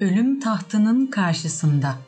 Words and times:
Ölüm 0.00 0.40
tahtının 0.40 1.06
karşısında 1.06 1.98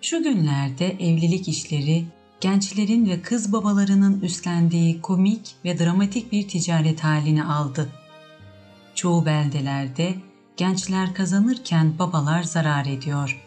Şu 0.00 0.22
günlerde 0.22 0.86
evlilik 0.86 1.48
işleri 1.48 2.04
gençlerin 2.40 3.08
ve 3.08 3.22
kız 3.22 3.52
babalarının 3.52 4.20
üstlendiği 4.20 5.00
komik 5.00 5.54
ve 5.64 5.78
dramatik 5.78 6.32
bir 6.32 6.48
ticaret 6.48 7.04
halini 7.04 7.44
aldı. 7.44 7.88
Çoğu 8.94 9.26
beldelerde 9.26 10.14
gençler 10.56 11.14
kazanırken 11.14 11.98
babalar 11.98 12.42
zarar 12.42 12.86
ediyor. 12.86 13.41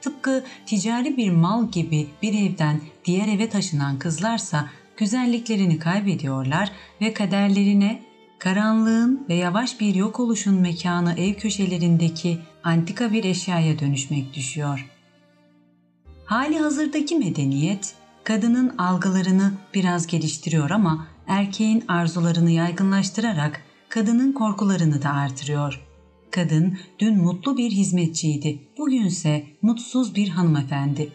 Tıpkı 0.00 0.44
ticari 0.66 1.16
bir 1.16 1.30
mal 1.30 1.70
gibi 1.70 2.06
bir 2.22 2.50
evden 2.50 2.80
diğer 3.04 3.28
eve 3.28 3.48
taşınan 3.48 3.98
kızlarsa 3.98 4.68
güzelliklerini 4.96 5.78
kaybediyorlar 5.78 6.72
ve 7.00 7.14
kaderlerine 7.14 8.02
karanlığın 8.38 9.26
ve 9.28 9.34
yavaş 9.34 9.80
bir 9.80 9.94
yok 9.94 10.20
oluşun 10.20 10.54
mekanı 10.54 11.14
ev 11.18 11.34
köşelerindeki 11.34 12.38
antika 12.64 13.12
bir 13.12 13.24
eşyaya 13.24 13.78
dönüşmek 13.78 14.34
düşüyor. 14.34 14.90
Hali 16.24 16.58
hazırdaki 16.58 17.16
medeniyet 17.16 17.94
kadının 18.24 18.78
algılarını 18.78 19.52
biraz 19.74 20.06
geliştiriyor 20.06 20.70
ama 20.70 21.06
erkeğin 21.26 21.84
arzularını 21.88 22.50
yaygınlaştırarak 22.50 23.62
kadının 23.88 24.32
korkularını 24.32 25.02
da 25.02 25.10
artırıyor. 25.10 25.87
Kadın 26.30 26.78
dün 26.98 27.16
mutlu 27.18 27.56
bir 27.56 27.70
hizmetçiydi, 27.70 28.58
bugünse 28.78 29.44
mutsuz 29.62 30.14
bir 30.14 30.28
hanımefendi. 30.28 31.12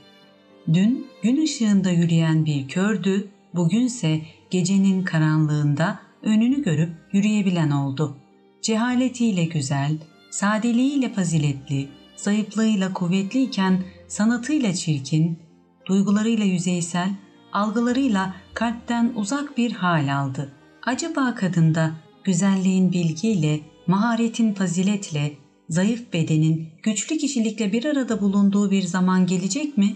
Dün 0.73 1.08
gün 1.23 1.44
ışığında 1.44 1.92
yürüyen 1.92 2.45
bir 2.45 2.67
kördü, 2.67 3.28
bugünse 3.56 4.22
gecenin 4.50 5.03
karanlığında 5.03 6.00
önünü 6.22 6.64
görüp 6.64 6.89
yürüyebilen 7.11 7.72
oldu. 7.72 8.17
Cehaletiyle 8.61 9.45
güzel, 9.45 9.97
sadeliğiyle 10.31 11.09
faziletli, 11.09 11.89
zayıflığıyla 12.16 12.94
kuvvetliyken 12.94 13.84
sanatıyla 14.08 14.73
çirkin, 14.73 15.39
duygularıyla 15.86 16.45
yüzeysel, 16.45 17.09
algılarıyla 17.53 18.36
kalpten 18.53 19.14
uzak 19.16 19.58
bir 19.58 19.72
hal 19.72 20.16
aldı. 20.16 20.52
Acaba 20.86 21.36
kadında 21.36 21.91
güzelliğin 22.23 22.91
bilgiyle, 22.91 23.59
maharetin 23.88 24.53
faziletle, 24.53 25.34
zayıf 25.70 26.14
bedenin 26.14 26.67
güçlü 26.84 27.17
kişilikle 27.17 27.72
bir 27.72 27.86
arada 27.86 28.22
bulunduğu 28.22 28.72
bir 28.72 28.81
zaman 28.81 29.28
gelecek 29.28 29.78
mi? 29.78 29.95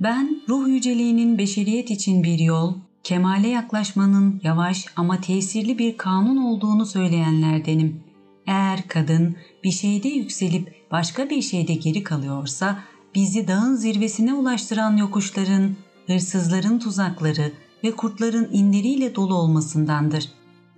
Ben 0.00 0.42
ruh 0.48 0.68
yüceliğinin 0.68 1.38
beşeriyet 1.38 1.90
için 1.90 2.22
bir 2.22 2.38
yol, 2.38 2.74
kemale 3.02 3.48
yaklaşmanın 3.48 4.40
yavaş 4.44 4.86
ama 4.96 5.20
tesirli 5.20 5.78
bir 5.78 5.96
kanun 5.96 6.36
olduğunu 6.36 6.86
söyleyenlerdenim. 6.86 8.00
Eğer 8.46 8.88
kadın 8.88 9.36
bir 9.64 9.70
şeyde 9.70 10.08
yükselip 10.08 10.74
başka 10.90 11.30
bir 11.30 11.42
şeyde 11.42 11.74
geri 11.74 12.02
kalıyorsa 12.02 12.78
bizi 13.14 13.48
dağın 13.48 13.74
zirvesine 13.74 14.34
ulaştıran 14.34 14.96
yokuşların, 14.96 15.76
hırsızların 16.06 16.78
tuzakları 16.78 17.52
ve 17.84 17.90
kurtların 17.90 18.48
inleriyle 18.52 19.14
dolu 19.14 19.34
olmasındandır. 19.34 20.28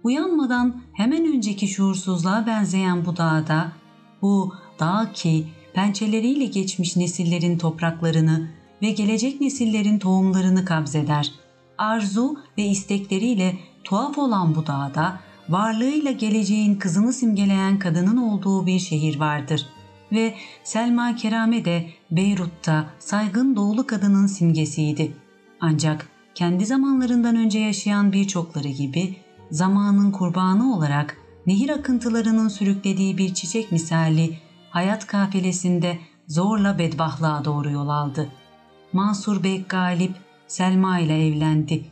Uyanmadan 0.06 0.82
hemen 0.92 1.26
önceki 1.34 1.68
şuursuzluğa 1.68 2.46
benzeyen 2.46 3.04
bu 3.06 3.16
dağda, 3.16 3.72
bu 4.22 4.54
dağ 4.80 5.10
ki 5.14 5.46
pençeleriyle 5.74 6.44
geçmiş 6.44 6.96
nesillerin 6.96 7.58
topraklarını 7.58 8.48
ve 8.82 8.90
gelecek 8.90 9.40
nesillerin 9.40 9.98
tohumlarını 9.98 10.64
kabzeder. 10.64 11.32
Arzu 11.78 12.36
ve 12.58 12.62
istekleriyle 12.62 13.58
tuhaf 13.84 14.18
olan 14.18 14.54
bu 14.54 14.66
dağda, 14.66 15.20
varlığıyla 15.48 16.10
geleceğin 16.10 16.74
kızını 16.74 17.12
simgeleyen 17.12 17.78
kadının 17.78 18.16
olduğu 18.16 18.66
bir 18.66 18.78
şehir 18.78 19.20
vardır.'' 19.20 19.66
ve 20.12 20.34
Selma 20.64 21.16
Kerame 21.16 21.64
de 21.64 21.86
Beyrut'ta 22.10 22.86
saygın 22.98 23.56
doğulu 23.56 23.86
kadının 23.86 24.26
simgesiydi. 24.26 25.12
Ancak 25.60 26.08
kendi 26.34 26.66
zamanlarından 26.66 27.36
önce 27.36 27.58
yaşayan 27.58 28.12
birçokları 28.12 28.68
gibi 28.68 29.25
zamanın 29.50 30.10
kurbanı 30.10 30.74
olarak 30.74 31.16
nehir 31.46 31.68
akıntılarının 31.68 32.48
sürüklediği 32.48 33.18
bir 33.18 33.34
çiçek 33.34 33.72
misali 33.72 34.38
hayat 34.70 35.06
kafelesinde 35.06 35.98
zorla 36.26 36.78
bedbahlığa 36.78 37.44
doğru 37.44 37.70
yol 37.70 37.88
aldı. 37.88 38.28
Mansur 38.92 39.42
Bey 39.42 39.64
Galip 39.68 40.12
Selma 40.46 40.98
ile 40.98 41.26
evlendi. 41.28 41.84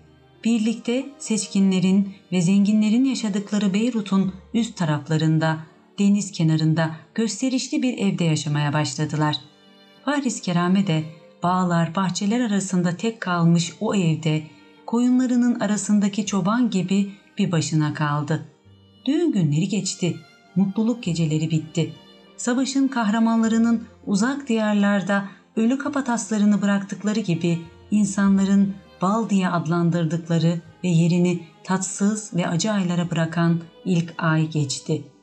Birlikte 0.44 1.06
seçkinlerin 1.18 2.14
ve 2.32 2.40
zenginlerin 2.40 3.04
yaşadıkları 3.04 3.74
Beyrut'un 3.74 4.32
üst 4.54 4.76
taraflarında 4.76 5.58
deniz 5.98 6.32
kenarında 6.32 6.90
gösterişli 7.14 7.82
bir 7.82 7.98
evde 7.98 8.24
yaşamaya 8.24 8.72
başladılar. 8.72 9.36
Paris 10.04 10.40
Kerame 10.40 10.86
de 10.86 11.04
bağlar, 11.42 11.94
bahçeler 11.94 12.40
arasında 12.40 12.96
tek 12.96 13.20
kalmış 13.20 13.72
o 13.80 13.94
evde 13.94 14.42
koyunlarının 14.86 15.60
arasındaki 15.60 16.26
çoban 16.26 16.70
gibi 16.70 17.12
bir 17.38 17.52
başına 17.52 17.94
kaldı. 17.94 18.46
Düğün 19.06 19.32
günleri 19.32 19.68
geçti. 19.68 20.16
Mutluluk 20.56 21.02
geceleri 21.02 21.50
bitti. 21.50 21.92
Savaşın 22.36 22.88
kahramanlarının 22.88 23.84
uzak 24.06 24.48
diyarlarda 24.48 25.24
ölü 25.56 25.78
kapataslarını 25.78 26.62
bıraktıkları 26.62 27.20
gibi 27.20 27.58
insanların 27.90 28.74
bal 29.02 29.30
diye 29.30 29.48
adlandırdıkları 29.48 30.60
ve 30.84 30.88
yerini 30.88 31.40
tatsız 31.64 32.34
ve 32.34 32.48
acı 32.48 32.72
aylara 32.72 33.10
bırakan 33.10 33.60
ilk 33.84 34.14
ay 34.18 34.50
geçti.'' 34.50 35.14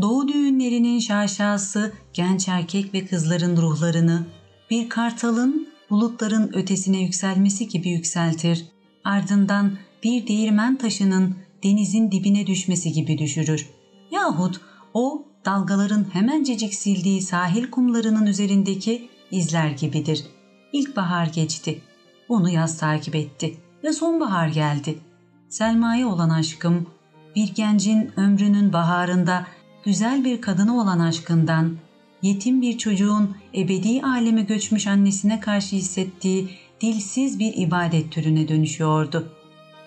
Doğu 0.00 0.28
düğünlerinin 0.28 0.98
şaşası 0.98 1.92
genç 2.12 2.48
erkek 2.48 2.94
ve 2.94 3.06
kızların 3.06 3.56
ruhlarını 3.56 4.26
bir 4.70 4.88
kartalın 4.88 5.68
bulutların 5.90 6.52
ötesine 6.54 7.02
yükselmesi 7.02 7.68
gibi 7.68 7.88
yükseltir. 7.88 8.64
Ardından 9.04 9.72
bir 10.04 10.26
değirmen 10.26 10.78
taşının 10.78 11.36
denizin 11.64 12.10
dibine 12.10 12.46
düşmesi 12.46 12.92
gibi 12.92 13.18
düşürür. 13.18 13.70
Yahut 14.10 14.60
o 14.94 15.24
dalgaların 15.44 16.06
hemencecik 16.14 16.74
sildiği 16.74 17.22
sahil 17.22 17.70
kumlarının 17.70 18.26
üzerindeki 18.26 19.08
izler 19.30 19.70
gibidir. 19.70 20.24
İlkbahar 20.72 21.26
geçti. 21.26 21.80
Onu 22.28 22.50
yaz 22.50 22.78
takip 22.78 23.14
etti 23.14 23.56
ve 23.84 23.92
sonbahar 23.92 24.48
geldi. 24.48 24.98
Selma'ya 25.48 26.08
olan 26.08 26.30
aşkım 26.30 26.86
bir 27.36 27.54
gencin 27.54 28.10
ömrünün 28.16 28.72
baharında 28.72 29.46
güzel 29.84 30.24
bir 30.24 30.40
kadına 30.40 30.76
olan 30.76 30.98
aşkından, 30.98 31.76
yetim 32.22 32.62
bir 32.62 32.78
çocuğun 32.78 33.36
ebedi 33.54 34.02
aleme 34.02 34.42
göçmüş 34.42 34.86
annesine 34.86 35.40
karşı 35.40 35.76
hissettiği 35.76 36.50
dilsiz 36.80 37.38
bir 37.38 37.52
ibadet 37.56 38.12
türüne 38.12 38.48
dönüşüyordu. 38.48 39.37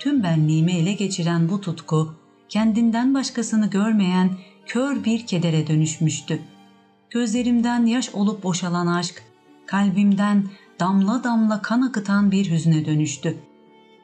Tüm 0.01 0.23
benliğimi 0.23 0.71
ele 0.71 0.93
geçiren 0.93 1.49
bu 1.49 1.61
tutku, 1.61 2.15
kendinden 2.49 3.13
başkasını 3.13 3.69
görmeyen 3.69 4.37
kör 4.65 5.03
bir 5.03 5.27
kedere 5.27 5.67
dönüşmüştü. 5.67 6.39
Gözlerimden 7.09 7.85
yaş 7.85 8.15
olup 8.15 8.43
boşalan 8.43 8.87
aşk, 8.87 9.23
kalbimden 9.65 10.49
damla 10.79 11.23
damla 11.23 11.61
kan 11.61 11.81
akıtan 11.81 12.31
bir 12.31 12.51
hüzne 12.51 12.85
dönüştü. 12.85 13.37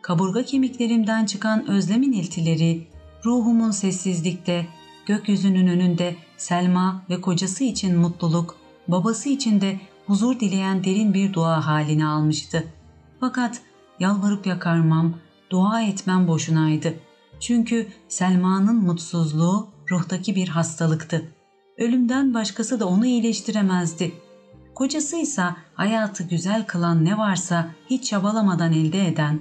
Kaburga 0.02 0.44
kemiklerimden 0.44 1.26
çıkan 1.26 1.68
özlemin 1.68 2.12
iltileri, 2.12 2.88
ruhumun 3.26 3.72
sessizlikte, 3.72 4.68
gökyüzünün 5.06 5.68
önünde 5.68 6.16
Selma 6.38 7.04
ve 7.10 7.22
kocası 7.22 7.64
için 7.64 7.98
mutluluk, 7.98 8.56
babası 8.88 9.30
için 9.30 9.62
de 9.62 9.80
huzur 10.08 10.40
dileyen 10.40 10.84
derin 10.84 11.14
bir 11.14 11.34
dua 11.34 11.68
halini 11.68 12.06
almıştı. 12.06 12.64
Fakat 13.20 13.62
yalvarıp 14.00 14.48
yakarmam, 14.48 15.14
dua 15.50 15.82
etmem 15.82 16.28
boşunaydı. 16.28 16.94
Çünkü 17.40 17.88
Selma'nın 18.08 18.76
mutsuzluğu 18.76 19.68
ruhtaki 19.92 20.36
bir 20.36 20.48
hastalıktı. 20.48 21.32
Ölümden 21.78 22.34
başkası 22.34 22.80
da 22.80 22.88
onu 22.88 23.06
iyileştiremezdi. 23.06 24.12
Kocası 24.76 25.18
ise 25.18 25.44
hayatı 25.74 26.24
güzel 26.24 26.66
kılan 26.66 27.06
ne 27.06 27.18
varsa 27.18 27.72
hiç 27.90 28.10
çabalamadan 28.10 28.74
elde 28.74 29.08
eden, 29.08 29.40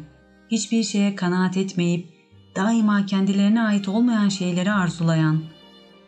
hiçbir 0.50 0.82
şeye 0.82 1.16
kanaat 1.16 1.56
etmeyip 1.56 2.08
daima 2.56 3.06
kendilerine 3.06 3.62
ait 3.62 3.88
olmayan 3.88 4.28
şeyleri 4.28 4.72
arzulayan, 4.72 5.42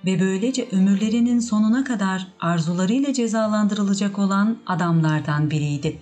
ve 0.04 0.20
böylece 0.20 0.68
ömürlerinin 0.72 1.40
sonuna 1.40 1.84
kadar 1.84 2.26
arzularıyla 2.40 3.12
cezalandırılacak 3.12 4.18
olan 4.18 4.56
adamlardan 4.66 5.50
biriydi. 5.50 5.98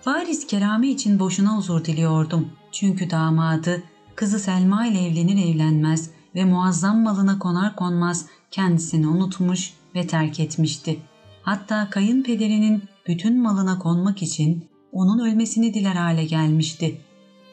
Faris 0.00 0.46
Kerame 0.46 0.88
için 0.88 1.18
boşuna 1.18 1.56
huzur 1.56 1.84
diliyordum. 1.84 2.48
Çünkü 2.72 3.10
damadı 3.10 3.82
kızı 4.16 4.38
Selma 4.38 4.86
ile 4.86 5.06
evlenir 5.06 5.54
evlenmez 5.54 6.10
ve 6.34 6.44
muazzam 6.44 7.02
malına 7.02 7.38
konar 7.38 7.76
konmaz 7.76 8.26
kendisini 8.50 9.08
unutmuş 9.08 9.74
ve 9.94 10.06
terk 10.06 10.40
etmişti. 10.40 10.98
Hatta 11.42 11.90
kayınpederinin 11.90 12.82
bütün 13.08 13.42
malına 13.42 13.78
konmak 13.78 14.22
için 14.22 14.68
onun 14.92 15.18
ölmesini 15.18 15.74
diler 15.74 15.94
hale 15.94 16.24
gelmişti. 16.24 17.00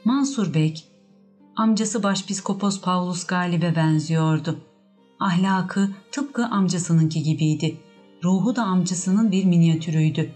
Mansur 0.05 0.53
Bek, 0.53 0.87
amcası 1.55 2.03
başpiskopos 2.03 2.81
Paulus 2.81 3.25
Galip'e 3.25 3.75
benziyordu. 3.75 4.59
Ahlakı 5.19 5.89
tıpkı 6.11 6.45
amcasınınki 6.45 7.23
gibiydi. 7.23 7.77
Ruhu 8.23 8.55
da 8.55 8.63
amcasının 8.63 9.31
bir 9.31 9.45
minyatürüydü. 9.45 10.31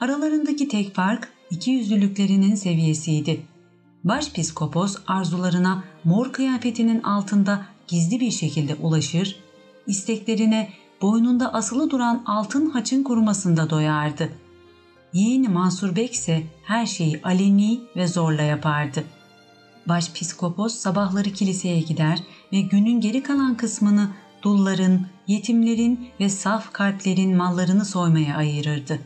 Aralarındaki 0.00 0.68
tek 0.68 0.94
fark 0.94 1.28
iki 1.50 1.70
yüzlülüklerinin 1.70 2.54
seviyesiydi. 2.54 3.40
Başpiskopos 4.06 4.96
arzularına 5.06 5.84
mor 6.04 6.32
kıyafetinin 6.32 7.02
altında 7.02 7.66
gizli 7.86 8.20
bir 8.20 8.30
şekilde 8.30 8.74
ulaşır, 8.74 9.36
isteklerine 9.86 10.68
boynunda 11.02 11.54
asılı 11.54 11.90
duran 11.90 12.22
altın 12.26 12.70
haçın 12.70 13.02
kurumasında 13.02 13.70
doyardı. 13.70 14.32
Yeğeni 15.12 15.48
Mansur 15.48 15.96
Bek 15.96 16.12
ise 16.12 16.42
her 16.64 16.86
şeyi 16.86 17.20
aleni 17.22 17.80
ve 17.96 18.08
zorla 18.08 18.42
yapardı. 18.42 19.04
Başpiskopos 19.88 20.74
sabahları 20.74 21.30
kiliseye 21.30 21.80
gider 21.80 22.22
ve 22.52 22.60
günün 22.60 23.00
geri 23.00 23.22
kalan 23.22 23.56
kısmını 23.56 24.08
dulların, 24.42 25.06
yetimlerin 25.26 26.08
ve 26.20 26.28
saf 26.28 26.72
kalplerin 26.72 27.36
mallarını 27.36 27.84
soymaya 27.84 28.36
ayırırdı. 28.36 28.98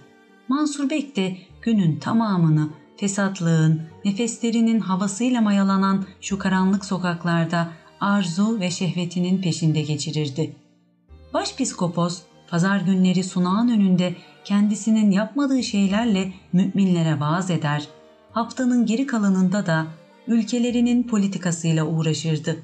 Mansur 0.49 0.91
Bek 0.91 1.17
de 1.17 1.39
günün 1.63 1.99
tamamını 1.99 2.69
fesatlığın, 3.01 3.83
nefeslerinin 4.05 4.81
havasıyla 4.81 5.41
mayalanan 5.41 6.05
şu 6.21 6.39
karanlık 6.39 6.85
sokaklarda 6.85 7.69
arzu 8.01 8.61
ve 8.61 8.71
şehvetinin 8.71 9.43
peşinde 9.43 9.83
geçirirdi. 9.83 10.57
Başpiskopos, 11.35 12.23
pazar 12.51 12.81
günleri 12.81 13.25
sunağın 13.25 13.69
önünde 13.69 14.17
kendisinin 14.45 15.11
yapmadığı 15.11 15.63
şeylerle 15.63 16.33
müminlere 16.53 17.21
vaaz 17.21 17.51
eder, 17.51 17.89
haftanın 18.33 18.87
geri 18.87 19.07
kalanında 19.07 19.67
da 19.67 19.87
ülkelerinin 20.27 21.03
politikasıyla 21.03 21.87
uğraşırdı. 21.87 22.57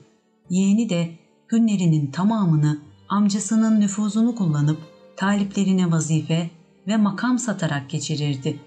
Yeğeni 0.50 0.90
de 0.90 1.10
günlerinin 1.48 2.10
tamamını 2.10 2.78
amcasının 3.08 3.80
nüfuzunu 3.80 4.34
kullanıp 4.34 4.78
taliplerine 5.16 5.90
vazife 5.90 6.50
ve 6.86 6.96
makam 6.96 7.38
satarak 7.38 7.90
geçirirdi. 7.90 8.60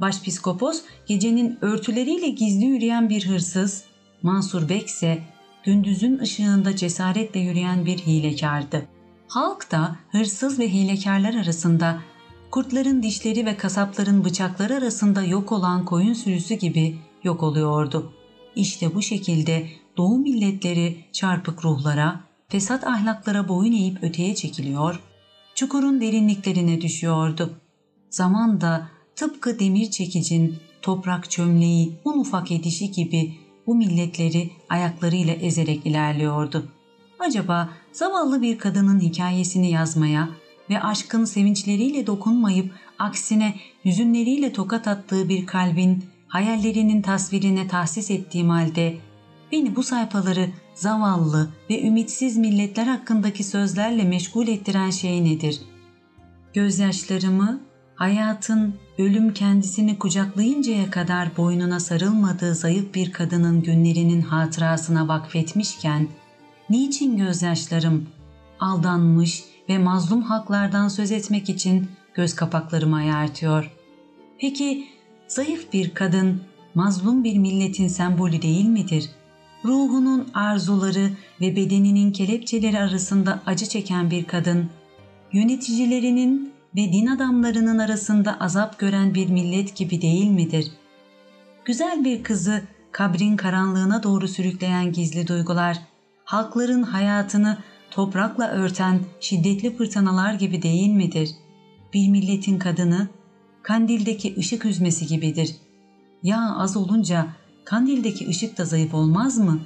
Başpiskopos 0.00 0.82
gecenin 1.06 1.58
örtüleriyle 1.60 2.28
gizli 2.28 2.64
yürüyen 2.64 3.08
bir 3.08 3.28
hırsız, 3.28 3.84
Mansur 4.22 4.68
Bek 4.68 4.86
ise 4.86 5.22
gündüzün 5.64 6.18
ışığında 6.18 6.76
cesaretle 6.76 7.40
yürüyen 7.40 7.86
bir 7.86 7.98
hilekardı. 7.98 8.86
Halk 9.28 9.70
da 9.70 9.96
hırsız 10.12 10.58
ve 10.58 10.68
hilekarlar 10.68 11.34
arasında 11.34 11.98
kurtların 12.50 13.02
dişleri 13.02 13.46
ve 13.46 13.56
kasapların 13.56 14.24
bıçakları 14.24 14.74
arasında 14.74 15.22
yok 15.22 15.52
olan 15.52 15.84
koyun 15.84 16.12
sürüsü 16.12 16.54
gibi 16.54 16.98
yok 17.24 17.42
oluyordu. 17.42 18.12
İşte 18.56 18.94
bu 18.94 19.02
şekilde 19.02 19.66
doğu 19.96 20.18
milletleri 20.18 21.04
çarpık 21.12 21.64
ruhlara, 21.64 22.20
fesat 22.48 22.86
ahlaklara 22.86 23.48
boyun 23.48 23.72
eğip 23.72 24.04
öteye 24.04 24.34
çekiliyor, 24.34 25.00
çukurun 25.54 26.00
derinliklerine 26.00 26.80
düşüyordu. 26.80 27.54
Zaman 28.10 28.60
da 28.60 28.88
tıpkı 29.20 29.58
demir 29.58 29.90
çekicin 29.90 30.56
toprak 30.82 31.30
çömleği 31.30 31.92
un 32.04 32.18
ufak 32.18 32.52
edişi 32.52 32.90
gibi 32.90 33.34
bu 33.66 33.74
milletleri 33.74 34.50
ayaklarıyla 34.68 35.34
ezerek 35.34 35.86
ilerliyordu. 35.86 36.68
Acaba 37.18 37.68
zavallı 37.92 38.42
bir 38.42 38.58
kadının 38.58 39.00
hikayesini 39.00 39.70
yazmaya 39.70 40.28
ve 40.70 40.80
aşkın 40.82 41.24
sevinçleriyle 41.24 42.06
dokunmayıp 42.06 42.72
aksine 42.98 43.54
hüzünleriyle 43.84 44.52
tokat 44.52 44.88
attığı 44.88 45.28
bir 45.28 45.46
kalbin 45.46 46.04
hayallerinin 46.28 47.02
tasvirine 47.02 47.68
tahsis 47.68 48.10
ettiğim 48.10 48.48
halde 48.48 48.96
beni 49.52 49.76
bu 49.76 49.82
sayfaları 49.82 50.50
zavallı 50.74 51.50
ve 51.70 51.82
ümitsiz 51.82 52.36
milletler 52.36 52.86
hakkındaki 52.86 53.44
sözlerle 53.44 54.04
meşgul 54.04 54.48
ettiren 54.48 54.90
şey 54.90 55.24
nedir? 55.24 55.60
Gözyaşlarımı 56.54 57.69
hayatın 58.00 58.74
ölüm 58.98 59.34
kendisini 59.34 59.98
kucaklayıncaya 59.98 60.90
kadar 60.90 61.36
boynuna 61.36 61.80
sarılmadığı 61.80 62.54
zayıf 62.54 62.94
bir 62.94 63.12
kadının 63.12 63.62
günlerinin 63.62 64.20
hatırasına 64.20 65.08
vakfetmişken, 65.08 66.08
niçin 66.70 67.16
gözyaşlarım 67.16 68.06
aldanmış 68.60 69.44
ve 69.68 69.78
mazlum 69.78 70.22
haklardan 70.22 70.88
söz 70.88 71.12
etmek 71.12 71.48
için 71.48 71.88
göz 72.14 72.34
kapaklarımı 72.34 72.96
ayartıyor? 72.96 73.70
Peki 74.38 74.88
zayıf 75.28 75.72
bir 75.72 75.94
kadın 75.94 76.42
mazlum 76.74 77.24
bir 77.24 77.38
milletin 77.38 77.88
sembolü 77.88 78.42
değil 78.42 78.66
midir? 78.66 79.10
Ruhunun 79.64 80.28
arzuları 80.34 81.10
ve 81.40 81.56
bedeninin 81.56 82.12
kelepçeleri 82.12 82.78
arasında 82.78 83.42
acı 83.46 83.66
çeken 83.66 84.10
bir 84.10 84.24
kadın, 84.24 84.70
yöneticilerinin 85.32 86.59
ve 86.76 86.92
din 86.92 87.06
adamlarının 87.06 87.78
arasında 87.78 88.40
azap 88.40 88.78
gören 88.78 89.14
bir 89.14 89.28
millet 89.28 89.76
gibi 89.76 90.02
değil 90.02 90.30
midir? 90.30 90.72
Güzel 91.64 92.04
bir 92.04 92.22
kızı 92.22 92.62
kabrin 92.92 93.36
karanlığına 93.36 94.02
doğru 94.02 94.28
sürükleyen 94.28 94.92
gizli 94.92 95.26
duygular, 95.26 95.78
halkların 96.24 96.82
hayatını 96.82 97.58
toprakla 97.90 98.48
örten 98.48 99.00
şiddetli 99.20 99.76
fırtınalar 99.76 100.34
gibi 100.34 100.62
değil 100.62 100.90
midir? 100.90 101.30
Bir 101.94 102.08
milletin 102.08 102.58
kadını, 102.58 103.08
kandildeki 103.62 104.36
ışık 104.38 104.64
üzmesi 104.64 105.06
gibidir. 105.06 105.56
Ya 106.22 106.54
az 106.56 106.76
olunca 106.76 107.26
kandildeki 107.64 108.28
ışık 108.28 108.58
da 108.58 108.64
zayıf 108.64 108.94
olmaz 108.94 109.38
mı? 109.38 109.60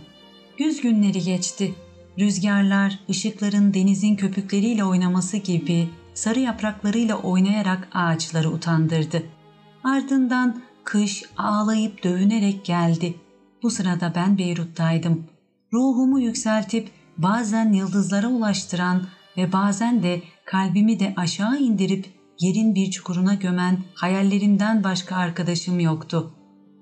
Güz 0.58 0.80
günleri 0.80 1.20
geçti. 1.20 1.74
Rüzgarlar, 2.18 2.98
ışıkların 3.10 3.74
denizin 3.74 4.16
köpükleriyle 4.16 4.84
oynaması 4.84 5.36
gibi 5.36 5.88
sarı 6.14 6.40
yapraklarıyla 6.40 7.16
oynayarak 7.16 7.88
ağaçları 7.92 8.50
utandırdı. 8.50 9.22
Ardından 9.84 10.62
kış 10.84 11.22
ağlayıp 11.38 12.04
dövünerek 12.04 12.64
geldi. 12.64 13.14
Bu 13.62 13.70
sırada 13.70 14.12
ben 14.14 14.38
Beyrut'taydım. 14.38 15.24
Ruhumu 15.72 16.20
yükseltip 16.20 16.90
bazen 17.18 17.72
yıldızlara 17.72 18.28
ulaştıran 18.28 19.06
ve 19.36 19.52
bazen 19.52 20.02
de 20.02 20.22
kalbimi 20.44 21.00
de 21.00 21.14
aşağı 21.16 21.58
indirip 21.58 22.06
yerin 22.40 22.74
bir 22.74 22.90
çukuruna 22.90 23.34
gömen 23.34 23.78
hayallerimden 23.94 24.84
başka 24.84 25.16
arkadaşım 25.16 25.80
yoktu. 25.80 26.34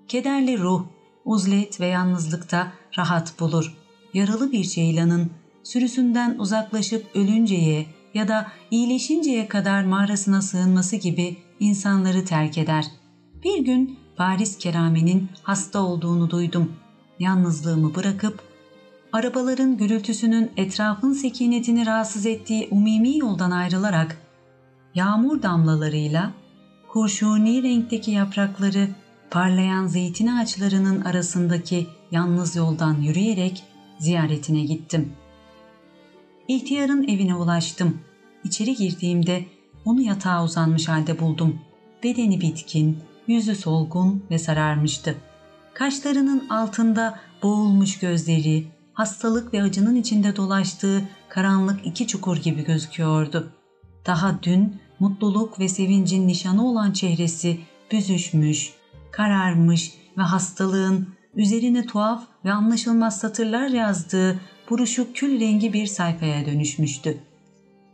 Kederli 0.08 0.58
ruh, 0.58 0.84
uzlet 1.24 1.80
ve 1.80 1.86
yalnızlıkta 1.86 2.72
rahat 2.98 3.40
bulur. 3.40 3.74
Yaralı 4.14 4.52
bir 4.52 4.64
ceylanın 4.64 5.30
sürüsünden 5.62 6.38
uzaklaşıp 6.38 7.06
ölünceye 7.16 7.86
ya 8.14 8.28
da 8.28 8.46
iyileşinceye 8.70 9.48
kadar 9.48 9.84
mağarasına 9.84 10.42
sığınması 10.42 10.96
gibi 10.96 11.36
insanları 11.60 12.24
terk 12.24 12.58
eder. 12.58 12.84
Bir 13.44 13.64
gün 13.64 13.98
Paris 14.16 14.58
Kerami'nin 14.58 15.28
hasta 15.42 15.80
olduğunu 15.80 16.30
duydum. 16.30 16.72
Yalnızlığımı 17.18 17.94
bırakıp 17.94 18.42
arabaların 19.12 19.76
gürültüsünün 19.76 20.50
etrafın 20.56 21.12
sekinetini 21.12 21.86
rahatsız 21.86 22.26
ettiği 22.26 22.68
umumi 22.70 23.18
yoldan 23.18 23.50
ayrılarak 23.50 24.18
yağmur 24.94 25.42
damlalarıyla 25.42 26.32
kurşuni 26.88 27.62
renkteki 27.62 28.10
yaprakları 28.10 28.88
parlayan 29.30 29.86
zeytin 29.86 30.26
ağaçlarının 30.26 31.00
arasındaki 31.00 31.86
yalnız 32.10 32.56
yoldan 32.56 33.00
yürüyerek 33.00 33.64
ziyaretine 33.98 34.60
gittim. 34.60 35.12
İhtiyarın 36.48 37.08
evine 37.08 37.34
ulaştım. 37.34 38.00
İçeri 38.44 38.74
girdiğimde 38.74 39.44
onu 39.84 40.00
yatağa 40.00 40.44
uzanmış 40.44 40.88
halde 40.88 41.20
buldum. 41.20 41.60
Bedeni 42.02 42.40
bitkin, 42.40 42.98
yüzü 43.26 43.56
solgun 43.56 44.24
ve 44.30 44.38
sararmıştı. 44.38 45.16
Kaşlarının 45.74 46.48
altında 46.48 47.18
boğulmuş 47.42 47.98
gözleri, 47.98 48.66
hastalık 48.92 49.54
ve 49.54 49.62
acının 49.62 49.96
içinde 49.96 50.36
dolaştığı 50.36 51.02
karanlık 51.28 51.86
iki 51.86 52.06
çukur 52.06 52.36
gibi 52.36 52.64
gözüküyordu. 52.64 53.52
Daha 54.06 54.42
dün 54.42 54.80
mutluluk 55.00 55.60
ve 55.60 55.68
sevincin 55.68 56.28
nişanı 56.28 56.68
olan 56.68 56.92
çehresi 56.92 57.60
büzüşmüş, 57.92 58.72
kararmış 59.10 59.92
ve 60.18 60.22
hastalığın 60.22 61.08
üzerine 61.34 61.86
tuhaf 61.86 62.24
ve 62.44 62.52
anlaşılmaz 62.52 63.18
satırlar 63.18 63.68
yazdığı 63.68 64.40
buruşuk 64.72 65.16
kül 65.16 65.40
rengi 65.40 65.72
bir 65.72 65.86
sayfaya 65.86 66.46
dönüşmüştü. 66.46 67.18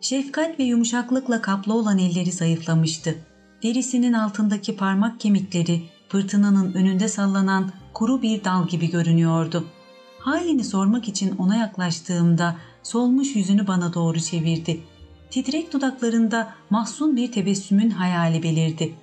Şefkat 0.00 0.58
ve 0.58 0.64
yumuşaklıkla 0.64 1.42
kaplı 1.42 1.74
olan 1.74 1.98
elleri 1.98 2.32
zayıflamıştı. 2.32 3.14
Derisinin 3.62 4.12
altındaki 4.12 4.76
parmak 4.76 5.20
kemikleri 5.20 5.82
fırtınanın 6.08 6.72
önünde 6.72 7.08
sallanan 7.08 7.72
kuru 7.94 8.22
bir 8.22 8.44
dal 8.44 8.68
gibi 8.68 8.90
görünüyordu. 8.90 9.64
Halini 10.18 10.64
sormak 10.64 11.08
için 11.08 11.36
ona 11.36 11.56
yaklaştığımda 11.56 12.56
solmuş 12.82 13.36
yüzünü 13.36 13.66
bana 13.66 13.94
doğru 13.94 14.20
çevirdi. 14.20 14.80
Titrek 15.30 15.72
dudaklarında 15.72 16.54
mahzun 16.70 17.16
bir 17.16 17.32
tebessümün 17.32 17.90
hayali 17.90 18.42
belirdi. 18.42 18.94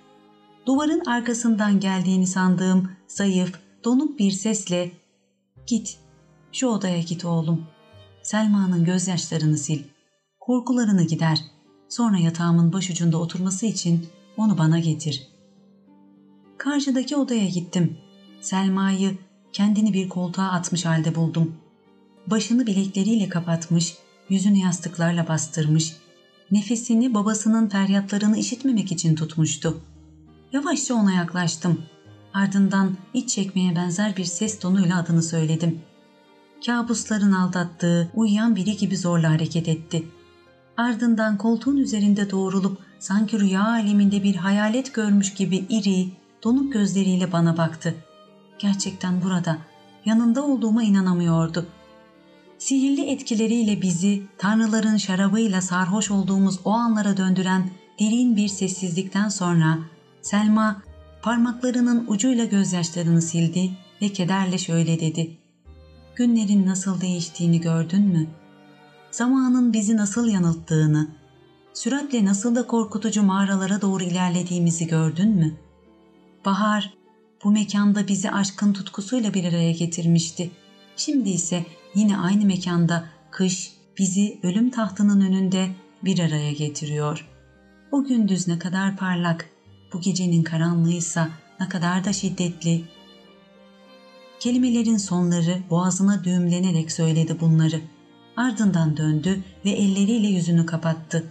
Duvarın 0.65 1.05
arkasından 1.05 1.79
geldiğini 1.79 2.27
sandığım 2.27 2.91
zayıf, 3.07 3.53
donuk 3.83 4.19
bir 4.19 4.31
sesle 4.31 4.91
''Git, 5.67 6.04
şu 6.55 6.67
odaya 6.67 7.01
git 7.01 7.25
oğlum. 7.25 7.65
Selma'nın 8.23 8.85
gözyaşlarını 8.85 9.57
sil. 9.65 9.81
Korkularını 10.39 11.03
gider. 11.03 11.39
Sonra 11.89 12.17
yatağımın 12.17 12.73
başucunda 12.73 13.17
oturması 13.17 13.65
için 13.65 14.07
onu 14.37 14.57
bana 14.57 14.79
getir.'' 14.79 15.35
Karşıdaki 16.57 17.15
odaya 17.15 17.45
gittim. 17.45 17.97
Selma'yı 18.41 19.17
kendini 19.53 19.93
bir 19.93 20.09
koltuğa 20.09 20.45
atmış 20.45 20.85
halde 20.85 21.15
buldum. 21.15 21.55
Başını 22.27 22.67
bilekleriyle 22.67 23.29
kapatmış, 23.29 23.93
yüzünü 24.29 24.57
yastıklarla 24.57 25.27
bastırmış, 25.27 25.95
nefesini 26.51 27.13
babasının 27.13 27.69
feryatlarını 27.69 28.37
işitmemek 28.37 28.91
için 28.91 29.15
tutmuştu. 29.15 29.81
Yavaşça 30.53 30.95
ona 30.95 31.13
yaklaştım. 31.13 31.81
Ardından 32.33 32.97
iç 33.13 33.29
çekmeye 33.29 33.75
benzer 33.75 34.17
bir 34.17 34.25
ses 34.25 34.59
tonuyla 34.59 34.99
adını 34.99 35.23
söyledim. 35.23 35.81
Kabusların 36.65 37.31
aldattığı, 37.31 38.11
uyuyan 38.13 38.55
biri 38.55 38.77
gibi 38.77 38.97
zorla 38.97 39.29
hareket 39.29 39.67
etti. 39.67 40.03
Ardından 40.77 41.37
koltuğun 41.37 41.77
üzerinde 41.77 42.31
doğrulup 42.31 42.77
sanki 42.99 43.39
rüya 43.39 43.67
aleminde 43.67 44.23
bir 44.23 44.35
hayalet 44.35 44.93
görmüş 44.93 45.33
gibi 45.33 45.65
iri, 45.69 46.09
donuk 46.43 46.73
gözleriyle 46.73 47.31
bana 47.31 47.57
baktı. 47.57 47.95
Gerçekten 48.59 49.21
burada, 49.21 49.57
yanında 50.05 50.45
olduğuma 50.45 50.83
inanamıyordu. 50.83 51.65
Sihirli 52.57 53.09
etkileriyle 53.09 53.81
bizi 53.81 54.23
tanrıların 54.37 54.97
şarabıyla 54.97 55.61
sarhoş 55.61 56.11
olduğumuz 56.11 56.59
o 56.65 56.71
anlara 56.71 57.17
döndüren 57.17 57.69
derin 57.99 58.35
bir 58.35 58.47
sessizlikten 58.47 59.29
sonra 59.29 59.77
Selma 60.21 60.81
parmaklarının 61.21 62.05
ucuyla 62.07 62.45
gözyaşlarını 62.45 63.21
sildi 63.21 63.71
ve 64.01 64.09
kederle 64.09 64.57
şöyle 64.57 64.99
dedi. 64.99 65.37
Günlerin 66.15 66.65
nasıl 66.65 67.01
değiştiğini 67.01 67.61
gördün 67.61 68.01
mü? 68.01 68.27
Zamanın 69.11 69.73
bizi 69.73 69.97
nasıl 69.97 70.27
yanılttığını, 70.27 71.07
süratle 71.73 72.25
nasıl 72.25 72.55
da 72.55 72.67
korkutucu 72.67 73.23
mağaralara 73.23 73.81
doğru 73.81 74.03
ilerlediğimizi 74.03 74.87
gördün 74.87 75.29
mü? 75.29 75.53
Bahar 76.45 76.93
bu 77.43 77.51
mekanda 77.51 78.07
bizi 78.07 78.31
aşkın 78.31 78.73
tutkusuyla 78.73 79.33
bir 79.33 79.43
araya 79.43 79.71
getirmişti. 79.71 80.51
Şimdi 80.95 81.29
ise 81.29 81.65
yine 81.95 82.17
aynı 82.17 82.45
mekanda 82.45 83.05
kış 83.31 83.71
bizi 83.97 84.39
ölüm 84.43 84.69
tahtının 84.69 85.21
önünde 85.21 85.69
bir 86.03 86.19
araya 86.19 86.51
getiriyor. 86.51 87.27
O 87.91 88.03
gündüz 88.03 88.47
ne 88.47 88.59
kadar 88.59 88.97
parlak, 88.97 89.49
bu 89.93 90.01
gecenin 90.01 90.43
karanlığıysa 90.43 91.29
ne 91.59 91.69
kadar 91.69 92.05
da 92.05 92.13
şiddetli. 92.13 92.83
Kelimelerin 94.39 94.97
sonları 94.97 95.57
boğazına 95.69 96.23
düğümlenerek 96.23 96.91
söyledi 96.91 97.37
bunları. 97.41 97.81
Ardından 98.37 98.97
döndü 98.97 99.43
ve 99.65 99.69
elleriyle 99.69 100.27
yüzünü 100.27 100.65
kapattı. 100.65 101.23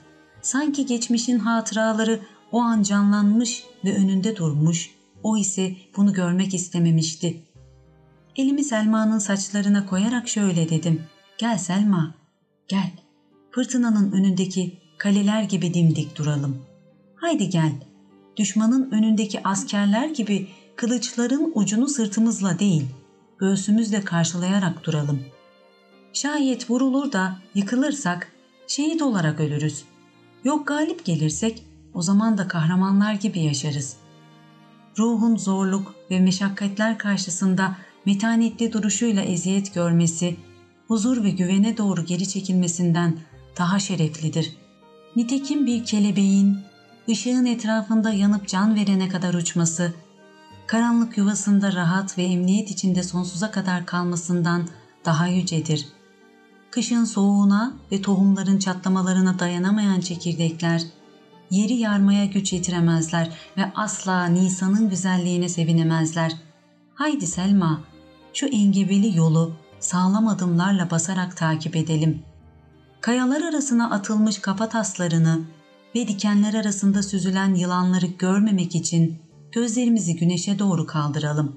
Sanki 0.42 0.86
geçmişin 0.86 1.38
hatıraları 1.38 2.20
o 2.52 2.60
an 2.60 2.82
canlanmış 2.82 3.64
ve 3.84 3.96
önünde 3.96 4.36
durmuş, 4.36 4.90
o 5.22 5.36
ise 5.36 5.76
bunu 5.96 6.12
görmek 6.12 6.54
istememişti. 6.54 7.42
Elimi 8.36 8.64
Selma'nın 8.64 9.18
saçlarına 9.18 9.86
koyarak 9.86 10.28
şöyle 10.28 10.68
dedim. 10.68 11.02
Gel 11.38 11.58
Selma, 11.58 12.14
gel. 12.68 12.90
Fırtınanın 13.50 14.12
önündeki 14.12 14.78
kaleler 14.98 15.42
gibi 15.42 15.74
dimdik 15.74 16.18
duralım. 16.18 16.62
Haydi 17.14 17.48
gel. 17.48 17.72
Düşmanın 18.36 18.90
önündeki 18.90 19.42
askerler 19.42 20.08
gibi 20.08 20.48
kılıçların 20.76 21.52
ucunu 21.54 21.88
sırtımızla 21.88 22.58
değil, 22.58 22.86
göğsümüzle 23.38 24.00
karşılayarak 24.00 24.84
duralım. 24.84 25.20
Şayet 26.12 26.70
vurulur 26.70 27.12
da 27.12 27.36
yıkılırsak 27.54 28.32
şehit 28.66 29.02
olarak 29.02 29.40
ölürüz. 29.40 29.84
Yok 30.44 30.66
galip 30.66 31.04
gelirsek 31.04 31.66
o 31.94 32.02
zaman 32.02 32.38
da 32.38 32.48
kahramanlar 32.48 33.14
gibi 33.14 33.40
yaşarız. 33.40 33.96
Ruhun 34.98 35.36
zorluk 35.36 35.94
ve 36.10 36.20
meşakkatler 36.20 36.98
karşısında 36.98 37.76
metanetli 38.06 38.72
duruşuyla 38.72 39.22
eziyet 39.22 39.74
görmesi, 39.74 40.36
huzur 40.88 41.24
ve 41.24 41.30
güvene 41.30 41.76
doğru 41.76 42.04
geri 42.04 42.28
çekilmesinden 42.28 43.18
daha 43.58 43.78
şereflidir. 43.78 44.56
Nitekim 45.16 45.66
bir 45.66 45.84
kelebeğin 45.84 46.58
ışığın 47.08 47.46
etrafında 47.46 48.12
yanıp 48.12 48.48
can 48.48 48.74
verene 48.74 49.08
kadar 49.08 49.34
uçması, 49.34 49.92
karanlık 50.66 51.18
yuvasında 51.18 51.72
rahat 51.72 52.18
ve 52.18 52.22
emniyet 52.22 52.70
içinde 52.70 53.02
sonsuza 53.02 53.50
kadar 53.50 53.86
kalmasından 53.86 54.68
daha 55.04 55.26
yücedir. 55.26 55.88
Kışın 56.70 57.04
soğuğuna 57.04 57.74
ve 57.92 58.02
tohumların 58.02 58.58
çatlamalarına 58.58 59.38
dayanamayan 59.38 60.00
çekirdekler, 60.00 60.82
yeri 61.50 61.74
yarmaya 61.74 62.24
güç 62.24 62.52
yetiremezler 62.52 63.30
ve 63.56 63.72
asla 63.74 64.26
Nisan'ın 64.26 64.90
güzelliğine 64.90 65.48
sevinemezler. 65.48 66.32
Haydi 66.94 67.26
Selma, 67.26 67.80
şu 68.34 68.46
engebeli 68.46 69.16
yolu 69.16 69.52
sağlam 69.80 70.28
adımlarla 70.28 70.90
basarak 70.90 71.36
takip 71.36 71.76
edelim. 71.76 72.22
Kayalar 73.00 73.42
arasına 73.42 73.90
atılmış 73.90 74.38
kafa 74.38 74.68
taslarını 74.68 75.40
ve 75.94 76.08
dikenler 76.08 76.54
arasında 76.54 77.02
süzülen 77.02 77.54
yılanları 77.54 78.06
görmemek 78.06 78.74
için 78.74 79.23
gözlerimizi 79.54 80.16
güneşe 80.16 80.58
doğru 80.58 80.86
kaldıralım. 80.86 81.56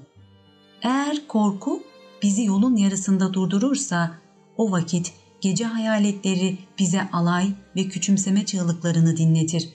Eğer 0.82 1.26
korku 1.28 1.82
bizi 2.22 2.44
yolun 2.44 2.76
yarısında 2.76 3.34
durdurursa 3.34 4.14
o 4.56 4.70
vakit 4.70 5.12
gece 5.40 5.64
hayaletleri 5.64 6.58
bize 6.78 7.10
alay 7.12 7.52
ve 7.76 7.88
küçümseme 7.88 8.46
çığlıklarını 8.46 9.16
dinletir. 9.16 9.68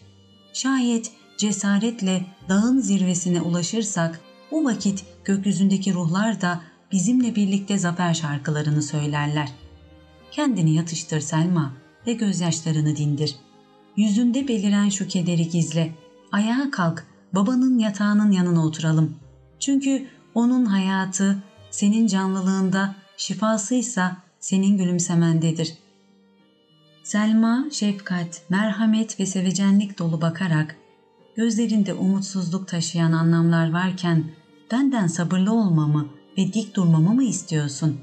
Şayet 0.53 1.11
cesaretle 1.37 2.25
dağın 2.49 2.79
zirvesine 2.79 3.41
ulaşırsak 3.41 4.19
o 4.51 4.63
vakit 4.63 5.05
gökyüzündeki 5.25 5.93
ruhlar 5.93 6.41
da 6.41 6.61
bizimle 6.91 7.35
birlikte 7.35 7.77
zafer 7.77 8.13
şarkılarını 8.13 8.81
söylerler. 8.81 9.51
Kendini 10.31 10.75
yatıştır 10.75 11.19
Selma 11.19 11.73
ve 12.07 12.13
gözyaşlarını 12.13 12.95
dindir. 12.95 13.35
Yüzünde 13.97 14.47
beliren 14.47 14.89
şu 14.89 15.07
kederi 15.07 15.49
gizle. 15.49 15.95
Ayağa 16.31 16.71
kalk, 16.71 17.12
babanın 17.33 17.79
yatağının 17.79 18.31
yanına 18.31 18.65
oturalım. 18.65 19.15
Çünkü 19.59 20.07
onun 20.35 20.65
hayatı 20.65 21.43
senin 21.71 22.07
canlılığında, 22.07 22.95
şifasıysa 23.17 24.17
senin 24.39 24.77
gülümsemendedir. 24.77 25.73
Selma, 27.03 27.65
şefkat, 27.71 28.41
merhamet 28.49 29.19
ve 29.19 29.25
sevecenlik 29.25 29.99
dolu 29.99 30.21
bakarak, 30.21 30.75
gözlerinde 31.35 31.93
umutsuzluk 31.93 32.67
taşıyan 32.67 33.11
anlamlar 33.11 33.73
varken 33.73 34.23
benden 34.71 35.07
sabırlı 35.07 35.53
olmamı 35.53 36.07
ve 36.37 36.53
dik 36.53 36.75
durmamı 36.75 37.13
mı 37.13 37.23
istiyorsun? 37.23 37.99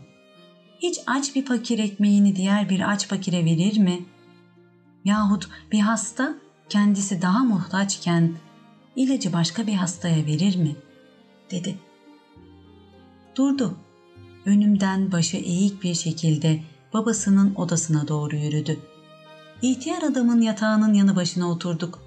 Hiç 0.83 1.01
aç 1.07 1.37
bir 1.37 1.45
fakir 1.47 1.79
ekmeğini 1.79 2.37
diğer 2.37 2.69
bir 2.69 2.91
aç 2.93 3.09
fakire 3.09 3.45
verir 3.45 3.79
mi? 3.79 4.05
Yahut 5.05 5.49
bir 5.73 5.81
hasta 5.81 6.35
kendisi 6.69 7.23
daha 7.23 7.45
muhtaçken 7.45 8.33
ilacı 9.01 9.33
başka 9.33 9.67
bir 9.67 9.75
hastaya 9.75 10.27
verir 10.27 10.57
mi? 10.57 10.77
dedi. 11.51 11.79
Durdu. 13.37 13.77
Önümden 14.47 15.13
başı 15.13 15.37
eğik 15.37 15.83
bir 15.83 15.95
şekilde 15.95 16.61
babasının 16.95 17.55
odasına 17.55 18.09
doğru 18.09 18.37
yürüdü. 18.37 18.81
İhtiyar 19.63 20.03
adamın 20.03 20.41
yatağının 20.41 20.95
yanı 20.95 21.17
başına 21.17 21.51
oturduk. 21.51 21.99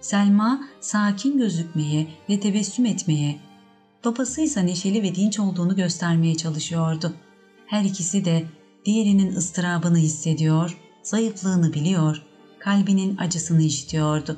Selma 0.00 0.60
sakin 0.80 1.38
gözükmeye 1.38 2.06
ve 2.28 2.40
tebessüm 2.40 2.86
etmeye, 2.86 3.40
babasıysa 4.04 4.60
neşeli 4.60 5.02
ve 5.02 5.14
dinç 5.14 5.38
olduğunu 5.38 5.76
göstermeye 5.76 6.34
çalışıyordu. 6.34 7.12
Her 7.66 7.84
ikisi 7.84 8.24
de 8.24 8.44
diğerinin 8.84 9.36
ıstırabını 9.36 9.98
hissediyor, 9.98 10.78
zayıflığını 11.02 11.72
biliyor, 11.72 12.22
kalbinin 12.58 13.16
acısını 13.16 13.62
işitiyordu. 13.62 14.36